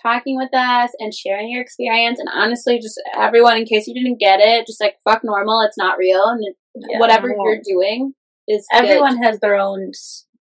[0.02, 2.20] talking with us and sharing your experience.
[2.20, 5.78] And honestly, just everyone, in case you didn't get it, just like fuck normal, it's
[5.78, 6.56] not real, and it,
[6.90, 6.98] Yeah.
[7.00, 7.36] whatever Yeah.
[7.44, 8.16] you're doing
[8.48, 8.86] is good.
[8.86, 9.92] Everyone has their own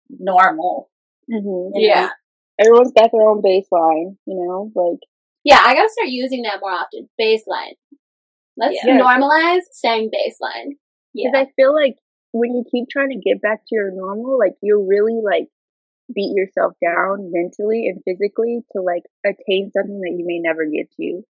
[0.09, 0.89] normal.
[1.29, 1.95] hmm you know?
[1.95, 2.11] Yeah,
[2.61, 4.71] Everyone's got their own baseline, you know?
[4.77, 5.01] Like,
[5.45, 5.61] yeah.
[5.65, 7.09] I gotta start using that more often.
[7.21, 7.75] Baseline.
[8.57, 8.99] Let's Yeah.
[8.99, 10.77] normalize saying baseline.
[11.15, 11.97] Because I feel like
[12.33, 15.49] when you keep trying to get back to your normal, like, you'll really, like,
[16.15, 20.91] beat yourself down mentally and physically to, like, attain something that you may never get
[21.01, 21.23] to.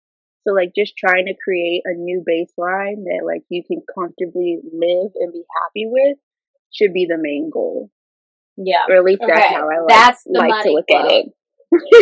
[0.46, 5.12] So, like, just trying to create a new baseline that, like, you can comfortably live
[5.16, 6.18] and be happy with
[6.72, 7.90] should be the main goal.
[8.56, 8.84] Yeah.
[8.88, 11.26] Or at least that's how I like, that's the like to look at it.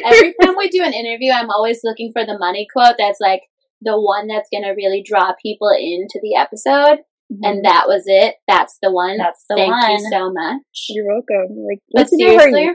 [0.04, 3.42] Every time we do an interview, I'm always looking for the money quote that's like
[3.82, 7.04] the one that's gonna really draw people into the episode.
[7.32, 7.44] Mm-hmm.
[7.44, 8.36] And that was it.
[8.46, 9.18] That's the one.
[9.18, 9.82] That's the Thank one.
[9.82, 10.86] Thank you so much.
[10.90, 11.56] You're welcome.
[11.66, 12.70] Like, But seriously,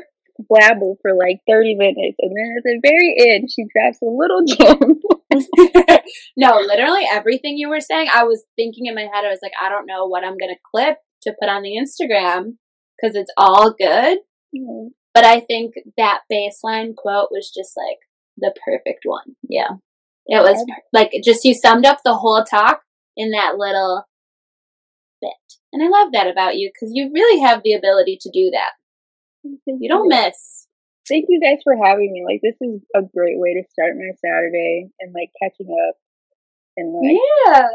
[0.50, 4.44] blabble for like 30 minutes, and then at the very end, she drops a little
[4.48, 5.00] gem.
[6.38, 9.54] no, literally everything you were saying, I was thinking in my head, I was like,
[9.62, 12.58] I don't know what I'm going to clip to put on the Instagram
[12.98, 14.20] because it's all good.
[14.56, 14.88] Mm-hmm.
[15.14, 17.98] But I think that baseline quote was just like
[18.38, 19.36] the perfect one.
[19.48, 19.70] Yeah.
[20.28, 22.82] It was like, just you summed up the whole talk
[23.18, 24.06] in that little
[25.22, 25.34] bit.
[25.74, 28.72] And I love that about you because you really have the ability to do that.
[29.66, 30.68] Thank You don't miss.
[31.08, 32.24] Thank you guys for having me.
[32.26, 35.96] Like this is a great way to start my Saturday and like catching up
[36.78, 37.68] and like Yeah.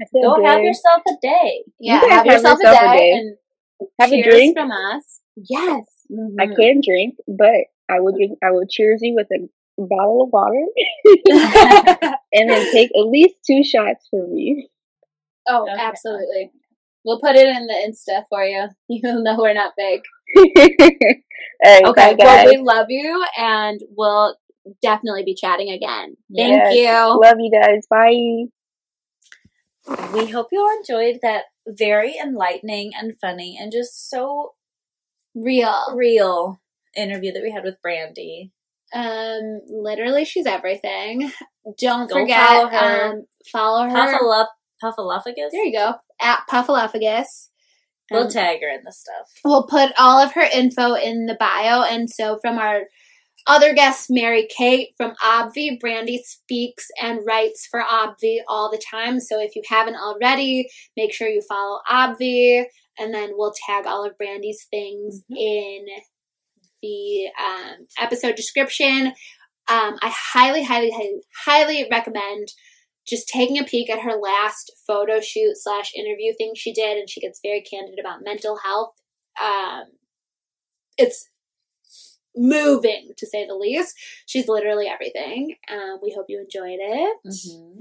[0.00, 0.44] I Go good.
[0.46, 1.64] have yourself a day.
[1.80, 3.22] Yeah, have have yourself a yourself a day.
[4.00, 4.56] have a drink.
[4.56, 5.20] from us.
[5.36, 6.06] Yes.
[6.38, 6.56] I Mhm.
[6.56, 8.38] can drink, but I will drink.
[8.42, 9.48] I will cheers you with a
[9.78, 10.64] bottle of water,
[12.32, 14.68] and then take at least two shots for me.
[15.48, 15.80] Oh, Okay.
[15.80, 16.50] absolutely.
[17.04, 18.68] We'll put it in the Insta for you.
[18.88, 20.00] You'll know we're not big.
[20.36, 20.44] All
[21.64, 22.44] right, Okay, bye guys.
[22.44, 24.36] well, we love you, and we'll
[24.82, 26.16] definitely be chatting again.
[26.34, 26.74] Thank Yes.
[26.74, 27.20] you.
[27.22, 27.86] Love you guys.
[27.90, 28.46] Bye.
[30.14, 34.54] We hope you all enjoyed that very enlightening and funny and just so
[35.34, 35.92] Real.
[35.94, 36.60] real
[36.96, 38.52] interview that we had with Brandy.
[38.94, 41.32] Um, literally, she's everything.
[41.78, 43.08] Don't Go forget, follow her.
[43.12, 43.90] um, follow her.
[43.90, 44.46] Puffalop,
[44.84, 45.50] Puffalophagus?
[45.52, 45.94] There you go.
[46.20, 47.48] At Puffalophagus.
[48.10, 49.30] We'll Um, tag her in the stuff.
[49.44, 51.82] We'll put all of her info in the bio.
[51.82, 52.82] And so from our
[53.46, 59.20] other guest, Mary Kate from Obvi, Brandy speaks and writes for Obvi all the time.
[59.20, 62.64] So if you haven't already, make sure you follow Obvi.
[62.98, 65.86] And then we'll tag all of Brandy's things in
[66.82, 69.08] the um, episode description.
[69.68, 72.48] Um, I highly, highly, highly, highly recommend
[73.06, 77.08] just taking a peek at her last photo shoot slash interview thing she did, and
[77.08, 78.94] she gets very candid about mental health.
[79.42, 79.84] Um,
[80.96, 81.28] it's
[82.36, 83.94] moving to say the least.
[84.26, 85.56] She's literally everything.
[85.70, 87.16] Um, we hope you enjoyed it.
[87.26, 87.80] Mm-hmm.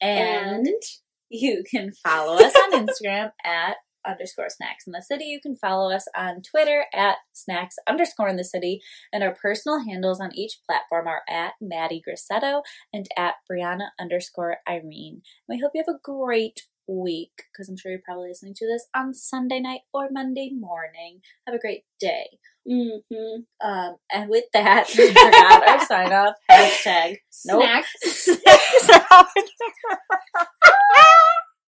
[0.00, 0.82] And, And
[1.28, 3.76] you can follow us on Instagram at
[4.06, 5.24] underscore snacks in the city.
[5.24, 8.80] You can follow us on Twitter at snacks underscore in the city.
[9.12, 14.58] And our personal handles on each platform are at Maddie Grissetto and at Brianna underscore
[14.68, 15.22] Irene.
[15.48, 18.88] We hope you have a great week because I'm sure you're probably listening to this
[18.96, 21.20] on Sunday night or Monday morning.
[21.46, 22.38] Have a great day.
[22.68, 23.44] mhm.
[23.62, 27.16] Um, and with that, we forgot our sign off hashtag.
[27.46, 27.62] Nope.
[27.62, 27.92] snacks.
[28.02, 28.88] Snacks.